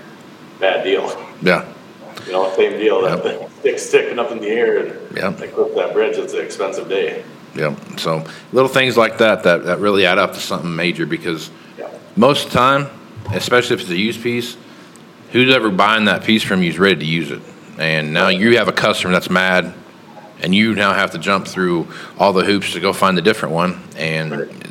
Bad 0.59 0.83
deal. 0.83 1.03
Yeah. 1.41 1.65
You 2.25 2.33
know, 2.33 2.53
same 2.55 2.77
deal. 2.79 3.01
That 3.03 3.23
Yep. 3.23 3.49
the 3.49 3.49
stick's 3.59 3.83
sticking 3.83 4.19
up 4.19 4.31
in 4.31 4.39
the 4.39 4.47
air 4.49 4.77
and 4.85 5.17
Yep. 5.17 5.37
they 5.37 5.47
clip 5.47 5.75
that 5.75 5.93
bridge. 5.93 6.17
It's 6.17 6.33
an 6.33 6.41
expensive 6.43 6.89
day. 6.89 7.23
Yep. 7.55 7.77
So 7.97 8.23
little 8.51 8.69
things 8.69 8.97
like 8.97 9.19
that 9.19 9.43
that, 9.43 9.65
that 9.65 9.79
really 9.79 10.05
add 10.05 10.17
up 10.17 10.33
to 10.33 10.39
something 10.39 10.75
major 10.75 11.05
because 11.05 11.49
Yeah. 11.77 11.87
most 12.15 12.45
of 12.47 12.51
the 12.51 12.57
time, 12.57 12.87
especially 13.33 13.75
if 13.75 13.81
it's 13.81 13.89
a 13.89 13.97
used 13.97 14.21
piece, 14.21 14.57
who's 15.31 15.53
ever 15.53 15.69
buying 15.69 16.05
that 16.05 16.23
piece 16.23 16.43
from 16.43 16.61
you 16.63 16.69
is 16.69 16.79
ready 16.79 16.95
to 16.99 17.05
use 17.05 17.31
it. 17.31 17.41
And 17.77 18.13
now 18.13 18.27
you 18.29 18.57
have 18.57 18.67
a 18.67 18.71
customer 18.73 19.13
that's 19.13 19.29
mad, 19.29 19.73
and 20.41 20.53
you 20.53 20.75
now 20.75 20.93
have 20.93 21.11
to 21.11 21.17
jump 21.17 21.47
through 21.47 21.87
all 22.19 22.33
the 22.33 22.43
hoops 22.45 22.73
to 22.73 22.79
go 22.79 22.93
find 22.93 23.17
a 23.17 23.21
different 23.21 23.55
one. 23.55 23.81
And 23.97 24.67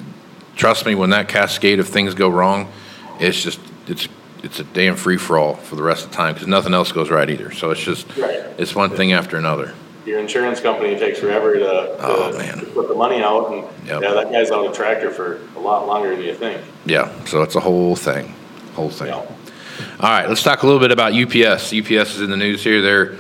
trust 0.56 0.86
me, 0.86 0.94
when 0.94 1.10
that 1.10 1.28
cascade 1.28 1.80
of 1.80 1.88
things 1.88 2.14
go 2.14 2.28
wrong, 2.28 2.72
it's 3.20 3.42
just 3.42 3.60
it's 3.86 4.08
it's 4.42 4.60
a 4.60 4.64
damn 4.64 4.96
free 4.96 5.16
for 5.16 5.38
all 5.38 5.54
for 5.54 5.74
the 5.76 5.82
rest 5.82 6.04
of 6.04 6.10
the 6.10 6.16
time 6.16 6.34
because 6.34 6.46
nothing 6.48 6.74
else 6.74 6.92
goes 6.92 7.10
right 7.10 7.28
either. 7.28 7.50
So 7.52 7.70
it's 7.70 7.80
just 7.82 8.06
Right. 8.16 8.40
it's 8.58 8.74
one 8.74 8.90
thing 8.90 9.12
after 9.12 9.36
another. 9.36 9.74
Your 10.04 10.20
insurance 10.20 10.60
company 10.60 10.96
takes 10.96 11.18
forever 11.18 11.54
to, 11.54 11.58
to, 11.58 11.96
Oh, 12.00 12.30
to 12.60 12.66
put 12.66 12.86
the 12.86 12.94
money 12.94 13.20
out, 13.22 13.50
and 13.52 13.64
Yep. 13.88 14.02
yeah, 14.02 14.12
that 14.12 14.30
guy's 14.30 14.52
out 14.52 14.64
a 14.70 14.72
tractor 14.72 15.10
for 15.10 15.40
a 15.56 15.58
lot 15.58 15.88
longer 15.88 16.10
than 16.14 16.24
you 16.24 16.34
think. 16.34 16.60
Yeah. 16.84 17.10
So 17.24 17.42
it's 17.42 17.56
a 17.56 17.60
whole 17.60 17.96
thing, 17.96 18.32
whole 18.74 18.90
thing. 18.90 19.08
Yeah. 19.08 19.14
All 19.98 20.10
right, 20.10 20.28
let's 20.28 20.42
talk 20.44 20.62
a 20.62 20.66
little 20.66 20.80
bit 20.80 20.92
about 20.92 21.12
UPS. 21.12 21.72
UPS 21.72 22.14
is 22.16 22.20
in 22.20 22.30
the 22.30 22.36
news 22.36 22.62
here. 22.62 22.80
They're 22.82 23.16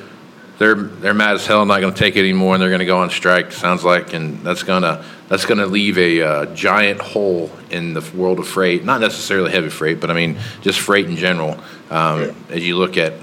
they're 0.58 0.74
they're 0.74 1.14
mad 1.14 1.34
as 1.34 1.46
hell, 1.46 1.64
not 1.66 1.80
going 1.80 1.92
to 1.92 1.98
take 1.98 2.16
it 2.16 2.20
anymore, 2.20 2.54
and 2.54 2.62
they're 2.62 2.70
going 2.70 2.80
to 2.80 2.86
go 2.86 2.98
on 2.98 3.10
strike. 3.10 3.52
Sounds 3.52 3.84
like, 3.84 4.14
and 4.14 4.40
that's 4.40 4.62
gonna 4.62 5.04
that's 5.28 5.44
going 5.44 5.58
to 5.58 5.66
leave 5.66 5.98
a 5.98 6.22
uh, 6.22 6.46
giant 6.54 7.00
hole 7.00 7.50
in 7.70 7.94
the 7.94 8.10
world 8.14 8.38
of 8.38 8.48
freight. 8.48 8.84
Not 8.84 9.00
necessarily 9.00 9.50
heavy 9.50 9.68
freight, 9.68 10.00
but 10.00 10.10
I 10.10 10.14
mean 10.14 10.38
just 10.62 10.80
freight 10.80 11.06
in 11.06 11.16
general. 11.16 11.58
Um, 11.90 12.34
As 12.48 12.66
you 12.66 12.76
look 12.76 12.96
at 12.96 13.14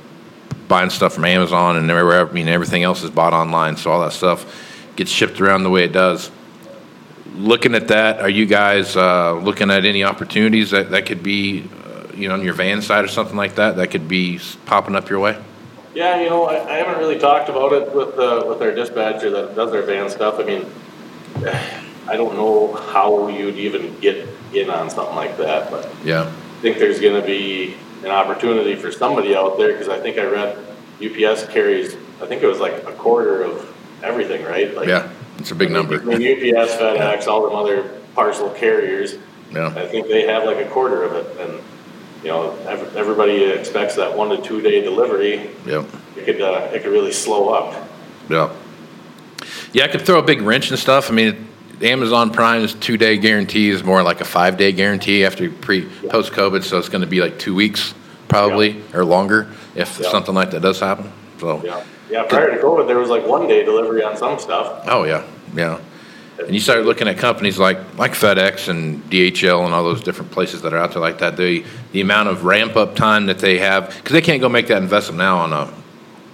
buying 0.67 0.89
stuff 0.89 1.13
from 1.13 1.25
Amazon 1.25 1.77
and 1.77 1.89
everywhere, 1.89 2.27
I 2.27 2.31
mean 2.31 2.47
everything 2.47 2.83
else 2.83 3.03
is 3.03 3.09
bought 3.09 3.33
online, 3.33 3.77
so 3.77 3.91
all 3.91 4.01
that 4.01 4.13
stuff 4.13 4.45
gets 4.95 5.09
shipped 5.09 5.41
around 5.41 5.63
the 5.63 5.69
way 5.69 5.83
it 5.83 5.91
does. 5.91 6.29
Looking 7.35 7.73
at 7.73 7.87
that, 7.87 8.19
are 8.19 8.29
you 8.29 8.45
guys 8.45 8.95
uh, 8.95 9.33
looking 9.33 9.71
at 9.71 9.85
any 9.85 10.03
opportunities 10.03 10.69
that, 10.69 10.91
that 10.91 11.07
could 11.07 11.23
be, 11.23 11.67
uh, 11.83 12.13
you 12.13 12.27
know, 12.27 12.35
on 12.35 12.43
your 12.43 12.53
van 12.53 12.83
side 12.83 13.03
or 13.03 13.07
something 13.07 13.35
like 13.35 13.55
that, 13.55 13.77
that 13.77 13.89
could 13.89 14.07
be 14.07 14.39
popping 14.65 14.95
up 14.95 15.09
your 15.09 15.19
way? 15.19 15.41
Yeah, 15.93 16.19
you 16.21 16.29
know, 16.29 16.45
I, 16.45 16.67
I 16.67 16.77
haven't 16.77 16.97
really 16.97 17.19
talked 17.19 17.49
about 17.49 17.71
it 17.73 17.93
with, 17.93 18.17
uh, 18.17 18.45
with 18.47 18.61
our 18.61 18.71
dispatcher 18.71 19.29
that 19.29 19.55
does 19.55 19.71
our 19.73 19.83
van 19.83 20.09
stuff. 20.09 20.39
I 20.39 20.43
mean, 20.43 20.65
I 22.07 22.17
don't 22.17 22.35
know 22.35 22.73
how 22.73 23.27
you'd 23.27 23.55
even 23.55 23.97
get 23.99 24.27
in 24.53 24.69
on 24.69 24.89
something 24.89 25.15
like 25.15 25.37
that, 25.37 25.71
but 25.71 25.89
Yeah, 26.03 26.23
I 26.23 26.61
think 26.61 26.77
there's 26.77 26.99
gonna 26.99 27.21
be 27.21 27.75
an 28.03 28.11
opportunity 28.11 28.75
for 28.75 28.91
somebody 28.91 29.35
out 29.35 29.57
there, 29.57 29.77
cause 29.77 29.87
I 29.87 29.99
think 29.99 30.17
I 30.17 30.25
read 30.25 30.57
UPS 31.01 31.45
carries, 31.47 31.95
I 32.21 32.25
think 32.25 32.43
it 32.43 32.47
was 32.47 32.59
like 32.59 32.83
a 32.85 32.91
quarter 32.93 33.43
of 33.43 33.73
everything, 34.03 34.43
right? 34.43 34.75
Like, 34.75 34.87
yeah, 34.87 35.09
it's 35.37 35.51
a 35.51 35.55
big 35.55 35.71
number. 35.71 36.01
I 36.01 36.17
mean, 36.17 36.21
UPS, 36.21 36.73
FedEx, 36.75 37.27
all 37.27 37.43
them 37.43 37.55
other 37.55 37.83
parcel 38.15 38.49
carriers, 38.49 39.15
Yeah, 39.51 39.67
I 39.67 39.87
think 39.87 40.07
they 40.07 40.27
have 40.27 40.43
like 40.43 40.57
a 40.57 40.69
quarter 40.69 41.03
of 41.03 41.13
it, 41.13 41.39
and, 41.39 41.61
you 42.23 42.29
know, 42.29 42.55
ev- 42.67 42.95
everybody 42.95 43.43
expects 43.43 43.95
that 43.95 44.15
one 44.17 44.29
to 44.29 44.37
two 44.41 44.61
day 44.61 44.81
delivery, 44.81 45.49
yeah, 45.65 45.83
it 46.17 46.25
could, 46.25 46.41
uh, 46.41 46.69
it 46.73 46.83
could 46.83 46.91
really 46.91 47.11
slow 47.11 47.49
up. 47.49 47.87
yeah. 48.29 48.49
Yeah, 49.73 49.85
I 49.85 49.87
could 49.87 50.01
throw 50.01 50.19
a 50.19 50.23
big 50.23 50.41
wrench 50.41 50.69
and 50.69 50.77
stuff. 50.79 51.09
I 51.09 51.13
mean, 51.13 51.47
Amazon 51.81 52.31
Prime's 52.31 52.75
two 52.75 52.95
day 52.95 53.17
guarantee 53.17 53.69
is 53.69 53.83
more 53.83 54.03
like 54.03 54.21
a 54.21 54.25
five 54.25 54.55
day 54.57 54.71
guarantee 54.71 55.25
after 55.25 55.49
pre 55.49 55.87
post 56.09 56.31
COVID, 56.31 56.63
so 56.63 56.77
it's 56.77 56.89
going 56.89 57.01
to 57.01 57.07
be 57.07 57.19
like 57.21 57.39
two 57.39 57.55
weeks 57.55 57.93
probably 58.29 58.81
or 58.93 59.03
longer 59.03 59.47
if 59.75 59.99
Yeah. 59.99 60.09
something 60.09 60.33
like 60.35 60.51
that 60.51 60.61
does 60.61 60.79
happen. 60.79 61.11
So, 61.39 61.61
Yeah, 61.63 61.83
yeah, 62.09 62.23
prior 62.23 62.51
to 62.55 62.61
COVID, 62.61 62.87
there 62.87 62.97
was 62.99 63.09
like 63.09 63.25
one 63.27 63.47
day 63.47 63.65
delivery 63.65 64.03
on 64.03 64.15
some 64.15 64.39
stuff. 64.39 64.83
oh 64.87 65.03
yeah, 65.03 65.23
yeah. 65.55 65.79
And 66.39 66.53
you 66.53 66.59
start 66.59 66.83
looking 66.83 67.07
at 67.07 67.17
companies 67.17 67.59
like 67.59 67.77
like 67.97 68.13
FedEx 68.13 68.67
and 68.67 69.03
DHL 69.09 69.65
and 69.65 69.73
all 69.73 69.83
those 69.83 70.01
different 70.01 70.31
places 70.31 70.61
that 70.63 70.73
are 70.73 70.77
out 70.77 70.93
there 70.93 71.01
like 71.01 71.19
that. 71.19 71.37
The 71.37 71.63
the 71.91 72.01
amount 72.01 72.29
of 72.29 72.43
ramp 72.43 72.75
up 72.75 72.95
time 72.95 73.27
that 73.27 73.39
they 73.39 73.59
have 73.59 73.89
because 73.95 74.13
they 74.13 74.21
can't 74.21 74.41
go 74.41 74.49
make 74.49 74.67
that 74.67 74.81
investment 74.81 75.19
now 75.19 75.37
on 75.37 75.53
a 75.53 75.73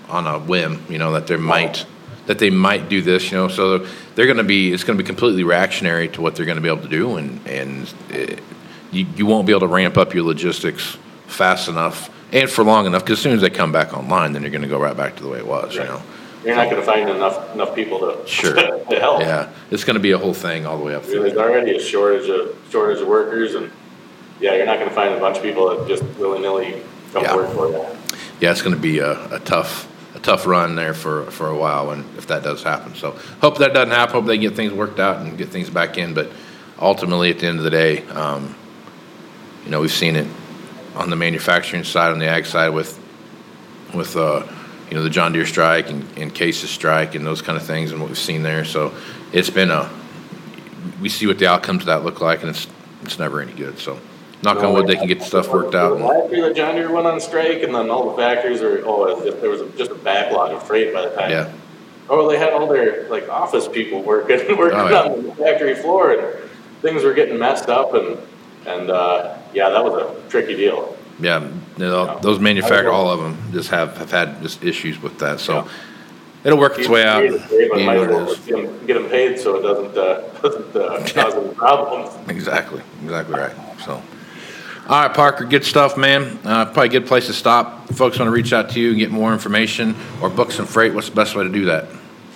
on 0.08 0.26
a 0.26 0.40
whim. 0.40 0.84
You 0.90 0.98
know 0.98 1.12
that 1.12 1.28
they 1.28 1.38
might 1.38 1.86
that 2.28 2.40
they 2.40 2.50
might 2.50 2.90
do 2.90 3.02
this. 3.02 3.32
You 3.32 3.38
know, 3.38 3.48
so 3.48 3.80
they're 4.16 4.26
going 4.26 4.38
to 4.38 4.44
be 4.44 4.72
it's 4.72 4.84
going 4.84 4.98
to 4.98 5.04
be 5.04 5.08
completely 5.08 5.44
reactionary 5.44 6.08
to 6.10 6.22
what 6.22 6.36
they're 6.36 6.46
going 6.46 6.58
to 6.58 6.62
be 6.62 6.70
able 6.70 6.84
to 6.84 6.88
do, 6.88 7.18
and 7.18 7.46
and 7.48 7.94
it, 8.10 8.42
you 8.92 9.06
you 9.16 9.26
won't 9.26 9.46
be 9.46 9.52
able 9.52 9.62
to 9.62 9.68
ramp 9.68 9.98
up 9.98 10.14
your 10.14 10.24
logistics 10.24 10.98
fast 11.28 11.68
enough 11.68 12.10
and 12.32 12.50
for 12.50 12.64
long 12.64 12.86
enough. 12.86 13.04
Because 13.04 13.20
as 13.20 13.24
soon 13.24 13.34
as 13.34 13.42
they 13.42 13.50
come 13.50 13.72
back 13.72 13.94
online, 13.94 14.34
then 14.34 14.44
you're 14.44 14.52
going 14.52 14.62
to 14.62 14.68
go 14.68 14.80
right 14.80 14.96
back 14.96 15.16
to 15.18 15.24
the 15.24 15.30
way 15.30 15.40
it 15.40 15.48
was. 15.48 15.76
You 15.76 15.84
know. 15.84 16.02
You're 16.46 16.56
not 16.56 16.70
gonna 16.70 16.82
find 16.82 17.10
enough, 17.10 17.54
enough 17.54 17.76
people 17.76 18.00
to. 18.00 18.18
Sure. 18.28 18.54
To 18.56 19.00
help. 19.00 19.22
Yeah, 19.22 19.50
it's 19.72 19.84
going 19.84 19.96
to 19.96 20.00
be 20.00 20.12
a 20.12 20.18
whole 20.18 20.34
thing 20.34 20.66
all 20.66 20.78
the 20.78 20.84
way 20.86 20.96
up 20.96 21.04
through. 21.04 21.24
There's 21.24 21.38
already 21.38 21.76
a 21.76 21.80
shortage 21.80 22.30
of, 22.30 22.56
shortage 22.70 23.02
of 23.02 23.08
workers 23.08 23.56
and, 23.56 23.72
yeah, 24.40 24.56
you're 24.56 24.66
not 24.66 24.80
gonna 24.80 24.92
find 24.92 25.14
a 25.14 25.20
bunch 25.20 25.38
of 25.38 25.44
people 25.44 25.70
that 25.76 25.88
just 25.88 26.04
willy-nilly 26.18 26.82
come 27.12 27.24
Yeah. 27.24 27.36
work 27.36 27.50
for 27.54 27.68
you. 27.70 27.86
yeah, 28.40 28.52
it's 28.52 28.62
going 28.62 28.76
to 28.76 28.82
be 28.82 29.00
a, 29.00 29.36
a 29.36 29.40
tough 29.40 29.88
a 30.16 30.20
tough 30.20 30.48
run 30.48 30.76
there 30.76 30.94
for 30.94 31.26
for 31.30 31.50
a 31.50 31.56
while, 31.56 31.92
and 31.92 32.04
if 32.18 32.26
that 32.28 32.42
does 32.44 32.64
happen, 32.64 32.96
so 32.96 33.12
hope 33.42 33.58
that 33.60 33.74
doesn't 33.74 33.92
happen. 33.92 34.14
Hope 34.14 34.26
they 34.26 34.38
get 34.40 34.56
things 34.56 34.74
worked 34.74 35.00
out 35.00 35.18
and 35.22 35.38
get 35.38 35.50
things 35.50 35.70
back 35.70 35.98
in. 36.00 36.14
But 36.16 36.32
ultimately, 36.80 37.30
at 37.30 37.38
the 37.40 37.46
end 37.48 37.60
of 37.60 37.64
the 37.64 37.70
day, 37.70 38.04
um, 38.08 38.56
you 39.66 39.72
know, 39.72 39.82
we've 39.82 39.92
seen 39.92 40.16
it 40.16 40.26
on 40.96 41.10
the 41.12 41.16
manufacturing 41.16 41.84
side, 41.84 42.12
on 42.12 42.18
the 42.20 42.28
ag 42.28 42.46
side, 42.48 42.70
with 42.70 42.98
with 43.94 44.16
uh, 44.16 44.44
you 44.90 44.98
know 44.98 45.04
the 45.04 45.10
John 45.10 45.34
Deere 45.34 45.46
strike 45.46 45.90
and, 45.90 46.06
and 46.18 46.34
Case's 46.34 46.70
strike 46.70 47.16
and 47.16 47.26
those 47.26 47.42
kind 47.42 47.58
of 47.58 47.66
things, 47.66 47.92
and 47.92 48.00
what 48.02 48.08
we've 48.10 48.18
seen 48.18 48.44
there. 48.44 48.66
So 48.66 48.94
it's 49.32 49.50
been 49.50 49.72
a 49.72 49.90
we 51.02 51.10
see 51.10 51.28
what 51.28 51.40
the 51.40 51.48
outcomes 51.48 51.84
of 51.84 51.88
that 51.88 52.04
look 52.04 52.22
like, 52.22 52.42
and 52.42 52.50
it's 52.50 52.68
it's 53.04 53.20
never 53.20 53.42
any 53.42 53.54
good. 53.54 53.80
So 53.80 54.00
knock 54.42 54.58
on 54.64 54.74
wood, 54.74 54.88
they 54.88 54.96
can 54.96 55.08
get 55.08 55.22
stuff 55.22 55.50
worked 55.50 55.76
out. 55.76 56.00
Last 56.00 56.32
year, 56.32 56.48
the 56.48 56.54
John 56.54 56.76
Deere 56.76 56.92
went 56.92 57.08
on 57.08 57.20
strike 57.20 57.62
and 57.64 57.74
then 57.76 57.90
all 57.90 58.10
the 58.12 58.16
factories 58.18 58.62
are, 58.62 58.82
oh, 58.86 59.26
if 59.26 59.42
there 59.42 59.50
was 59.50 59.62
just 59.78 59.92
a 59.92 59.96
backlog 59.96 60.52
of 60.52 60.64
freight 60.64 60.94
by 60.94 61.08
the 61.08 61.16
time. 61.16 61.30
yeah. 61.32 61.52
Oh, 62.10 62.28
they 62.30 62.38
had 62.40 62.54
all 62.54 62.66
their 62.68 63.08
like 63.10 63.30
office 63.30 63.68
people 63.68 64.02
working 64.02 64.38
working 64.58 64.80
Oh, 64.80 64.90
yeah. 64.90 65.02
on 65.12 65.24
the 65.24 65.36
factory 65.36 65.76
floor, 65.76 66.12
and 66.14 66.50
things 66.82 67.04
were 67.04 67.14
getting 67.14 67.38
messed 67.38 67.70
up, 67.70 67.94
and 67.94 68.18
and 68.66 68.90
uh, 68.90 69.38
yeah, 69.54 69.70
that 69.70 69.84
was 69.84 69.94
a 70.02 70.30
tricky 70.30 70.56
deal. 70.56 70.96
Yeah, 71.20 71.48
those 71.78 72.40
manufacturers, 72.40 72.94
all 72.94 73.10
of 73.10 73.20
them, 73.20 73.38
just 73.52 73.70
have, 73.70 73.98
have 73.98 74.12
had 74.12 74.42
just 74.42 74.64
issues 74.64 75.02
with 75.02 75.18
that. 75.20 75.40
So 75.40 75.54
Yeah. 75.56 75.68
it'll 76.46 76.60
work 76.60 76.78
its 76.80 76.88
way 76.88 77.04
out. 77.04 77.22
Paid, 77.22 77.32
Dave, 77.50 77.72
Be 77.74 77.82
I 77.82 77.86
might 77.86 77.98
what 78.00 78.10
as 78.10 78.10
it 78.10 78.14
well 78.14 78.32
is. 78.32 78.40
get 78.88 78.94
them, 78.94 79.10
paid 79.10 79.38
so 79.40 79.56
it 79.58 79.62
doesn't 79.62 79.98
uh, 79.98 80.22
doesn't 80.42 80.76
uh, 80.76 81.06
cause 81.14 81.36
any 81.36 81.54
problems. 81.56 82.10
Exactly, 82.30 82.82
exactly 83.04 83.38
right. 83.40 83.54
So, 83.86 84.02
all 84.88 85.02
right, 85.06 85.14
Parker, 85.14 85.44
good 85.46 85.66
stuff, 85.66 85.98
man. 85.98 86.40
Uh, 86.46 86.66
probably 86.66 86.86
a 86.88 86.90
good 86.90 87.06
place 87.06 87.26
to 87.28 87.34
stop. 87.34 87.90
If 87.90 87.98
folks 87.98 88.18
want 88.18 88.28
to 88.28 88.32
reach 88.34 88.54
out 88.54 88.70
to 88.72 88.80
you 88.80 88.90
and 88.92 88.98
get 88.98 89.12
more 89.12 89.34
information 89.34 89.96
or 90.22 90.30
book 90.30 90.52
some 90.52 90.66
freight. 90.66 90.94
What's 90.94 91.10
the 91.10 91.16
best 91.16 91.36
way 91.36 91.44
to 91.44 91.50
do 91.50 91.66
that? 91.66 91.86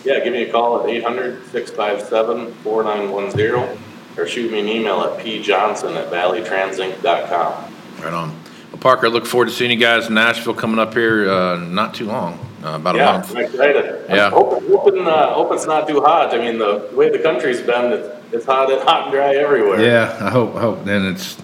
Yeah, 0.03 0.19
give 0.23 0.33
me 0.33 0.43
a 0.43 0.51
call 0.51 0.81
at 0.81 0.85
800-657-4910 1.03 3.77
or 4.17 4.27
shoot 4.27 4.51
me 4.51 4.59
an 4.59 4.67
email 4.67 4.99
at 5.01 5.17
pjohnson 5.25 5.95
at 5.95 6.11
valleytransinc.com. 6.11 7.73
Right 8.03 8.13
on. 8.13 8.35
Well, 8.73 8.81
Parker, 8.81 9.05
I 9.05 9.09
look 9.09 9.27
forward 9.27 9.49
to 9.49 9.51
seeing 9.51 9.69
you 9.69 9.77
guys 9.77 10.07
in 10.07 10.15
Nashville 10.15 10.55
coming 10.55 10.79
up 10.79 10.95
here 10.95 11.29
uh, 11.29 11.57
not 11.57 11.93
too 11.93 12.07
long, 12.07 12.39
uh, 12.63 12.69
about 12.69 12.95
a 12.95 13.05
month. 13.05 13.29
I'm 13.29 13.43
excited. 13.43 14.05
Yeah. 14.09 14.25
I'm 14.25 14.31
hoping, 14.31 14.67
hoping, 14.67 15.07
uh, 15.07 15.33
hoping 15.35 15.57
it's 15.57 15.67
not 15.67 15.87
too 15.87 16.01
hot. 16.01 16.33
I 16.33 16.39
mean, 16.39 16.57
the 16.57 16.89
way 16.91 17.11
the 17.11 17.19
country's 17.19 17.61
been, 17.61 17.93
it's, 17.93 18.33
it's 18.33 18.45
hot, 18.47 18.71
and 18.71 18.81
hot 18.81 19.03
and 19.03 19.11
dry 19.11 19.35
everywhere. 19.35 19.79
Yeah, 19.79 20.17
I 20.19 20.31
hope. 20.31 20.55
I 20.55 20.61
hope. 20.61 20.85
Then 20.85 21.05
it's 21.05 21.39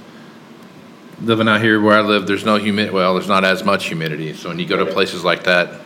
living 1.22 1.48
out 1.48 1.62
here 1.62 1.80
where 1.80 2.00
I 2.00 2.02
live. 2.02 2.26
There's 2.26 2.46
no 2.46 2.56
humid. 2.56 2.92
Well, 2.92 3.14
there's 3.14 3.28
not 3.28 3.46
as 3.46 3.64
much 3.64 3.86
humidity. 3.86 4.34
So 4.34 4.50
when 4.50 4.58
you 4.58 4.66
go 4.66 4.84
to 4.84 4.92
places 4.92 5.24
like 5.24 5.44
that, 5.44 5.82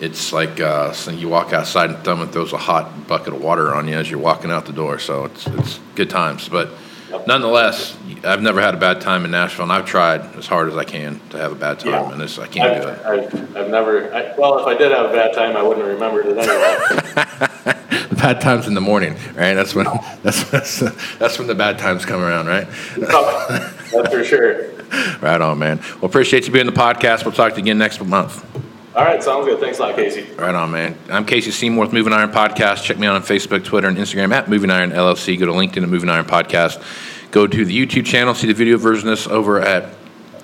it's 0.00 0.32
like 0.32 0.60
uh, 0.60 0.92
so 0.92 1.10
you 1.10 1.28
walk 1.28 1.52
outside 1.52 1.90
and 1.90 2.04
someone 2.04 2.28
throws 2.28 2.52
a 2.52 2.58
hot 2.58 3.08
bucket 3.08 3.34
of 3.34 3.42
water 3.42 3.74
on 3.74 3.88
you 3.88 3.96
as 3.96 4.08
you're 4.08 4.20
walking 4.20 4.52
out 4.52 4.66
the 4.66 4.72
door. 4.72 5.00
So 5.00 5.24
it's 5.24 5.48
it's 5.48 5.80
good 5.96 6.10
times. 6.10 6.48
But 6.48 6.70
nonetheless, 7.26 7.96
I've 8.24 8.42
never 8.42 8.60
had 8.60 8.74
a 8.74 8.78
bad 8.78 9.00
time 9.00 9.24
in 9.24 9.30
Nashville, 9.30 9.64
and 9.64 9.72
I've 9.72 9.86
tried 9.86 10.20
as 10.36 10.46
hard 10.46 10.68
as 10.68 10.76
I 10.76 10.84
can 10.84 11.20
to 11.30 11.38
have 11.38 11.52
a 11.52 11.56
bad 11.56 11.80
time, 11.80 11.90
Yeah. 11.92 12.12
and 12.12 12.22
it's, 12.22 12.38
I 12.38 12.46
can't 12.46 12.82
do 12.82 12.88
I've, 12.88 12.98
it. 12.98 13.34
I've, 13.34 13.56
I've 13.56 13.68
never, 13.70 14.12
I, 14.14 14.34
well, 14.36 14.58
if 14.58 14.66
I 14.66 14.74
did 14.76 14.92
have 14.92 15.10
a 15.10 15.12
bad 15.12 15.34
time, 15.34 15.56
I 15.56 15.62
wouldn't 15.62 15.86
have 15.86 15.94
remembered 15.94 16.26
it 16.26 16.38
anyway. 16.38 17.78
bad 18.16 18.40
times 18.40 18.66
in 18.68 18.74
the 18.74 18.80
morning, 18.80 19.14
right? 19.34 19.54
That's 19.54 19.74
when 19.74 19.86
that's 20.22 20.48
that's, 20.50 20.78
that's 21.18 21.38
when 21.38 21.48
the 21.48 21.54
bad 21.54 21.78
times 21.78 22.04
come 22.04 22.20
around, 22.20 22.46
right? 22.46 22.66
That's 22.96 24.12
for 24.14 24.24
sure. 24.24 24.70
Right 25.22 25.40
on, 25.40 25.58
man. 25.58 25.78
Well, 25.94 26.04
appreciate 26.04 26.46
you 26.46 26.52
being 26.52 26.66
on 26.68 26.74
the 26.74 26.78
podcast. 26.78 27.24
We'll 27.24 27.32
talk 27.32 27.52
to 27.52 27.58
you 27.58 27.62
again 27.64 27.78
next 27.78 28.04
month. 28.04 28.44
All 28.94 29.04
right, 29.04 29.22
sounds 29.22 29.46
good. 29.46 29.58
Thanks 29.58 29.78
a 29.78 29.82
lot, 29.82 29.96
Casey. 29.96 30.30
Right 30.34 30.54
on, 30.54 30.70
man. 30.70 30.98
I'm 31.10 31.24
Casey 31.24 31.50
Seymour 31.50 31.86
with 31.86 31.94
Moving 31.94 32.12
Iron 32.12 32.30
Podcast. 32.30 32.82
Check 32.84 32.98
me 32.98 33.06
out 33.06 33.14
on 33.14 33.22
Facebook, 33.22 33.64
Twitter, 33.64 33.88
and 33.88 33.96
Instagram 33.96 34.32
at 34.34 34.50
Moving 34.50 34.70
Iron 34.70 34.90
LLC. 34.90 35.38
Go 35.38 35.46
to 35.46 35.52
LinkedIn 35.52 35.82
at 35.82 35.88
Moving 35.88 36.10
Iron 36.10 36.26
Podcast. 36.26 36.82
Go 37.30 37.46
to 37.46 37.64
the 37.64 37.86
YouTube 37.86 38.04
channel, 38.04 38.34
see 38.34 38.48
the 38.48 38.52
video 38.52 38.76
version 38.76 39.08
of 39.08 39.16
this 39.16 39.26
over 39.26 39.60
at 39.62 39.94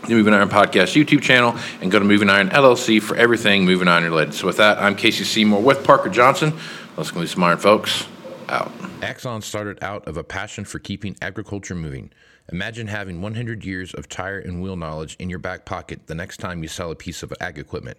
the 0.06 0.14
Moving 0.14 0.32
Iron 0.32 0.48
Podcast 0.48 0.96
YouTube 0.96 1.20
channel, 1.20 1.54
and 1.82 1.90
go 1.90 1.98
to 1.98 2.04
Moving 2.06 2.30
Iron 2.30 2.48
LLC 2.48 3.02
for 3.02 3.16
everything 3.16 3.66
Moving 3.66 3.86
Iron 3.86 4.04
related. 4.04 4.32
So 4.32 4.46
with 4.46 4.56
that, 4.56 4.78
I'm 4.78 4.96
Casey 4.96 5.24
Seymour 5.24 5.60
with 5.60 5.84
Parker 5.84 6.08
Johnson. 6.08 6.54
Let's 6.96 7.10
go 7.10 7.20
do 7.20 7.26
some 7.26 7.44
iron, 7.44 7.58
folks. 7.58 8.06
out. 8.48 8.72
Axon 9.02 9.42
started 9.42 9.78
out 9.82 10.08
of 10.08 10.16
a 10.16 10.24
passion 10.24 10.64
for 10.64 10.78
keeping 10.78 11.16
agriculture 11.20 11.74
moving. 11.74 12.10
Imagine 12.50 12.86
having 12.86 13.20
100 13.20 13.62
years 13.66 13.92
of 13.92 14.08
tire 14.08 14.38
and 14.38 14.62
wheel 14.62 14.74
knowledge 14.74 15.16
in 15.18 15.28
your 15.28 15.38
back 15.38 15.66
pocket 15.66 16.06
the 16.06 16.14
next 16.14 16.38
time 16.38 16.62
you 16.62 16.68
sell 16.68 16.90
a 16.90 16.96
piece 16.96 17.22
of 17.22 17.30
ag 17.42 17.58
equipment. 17.58 17.98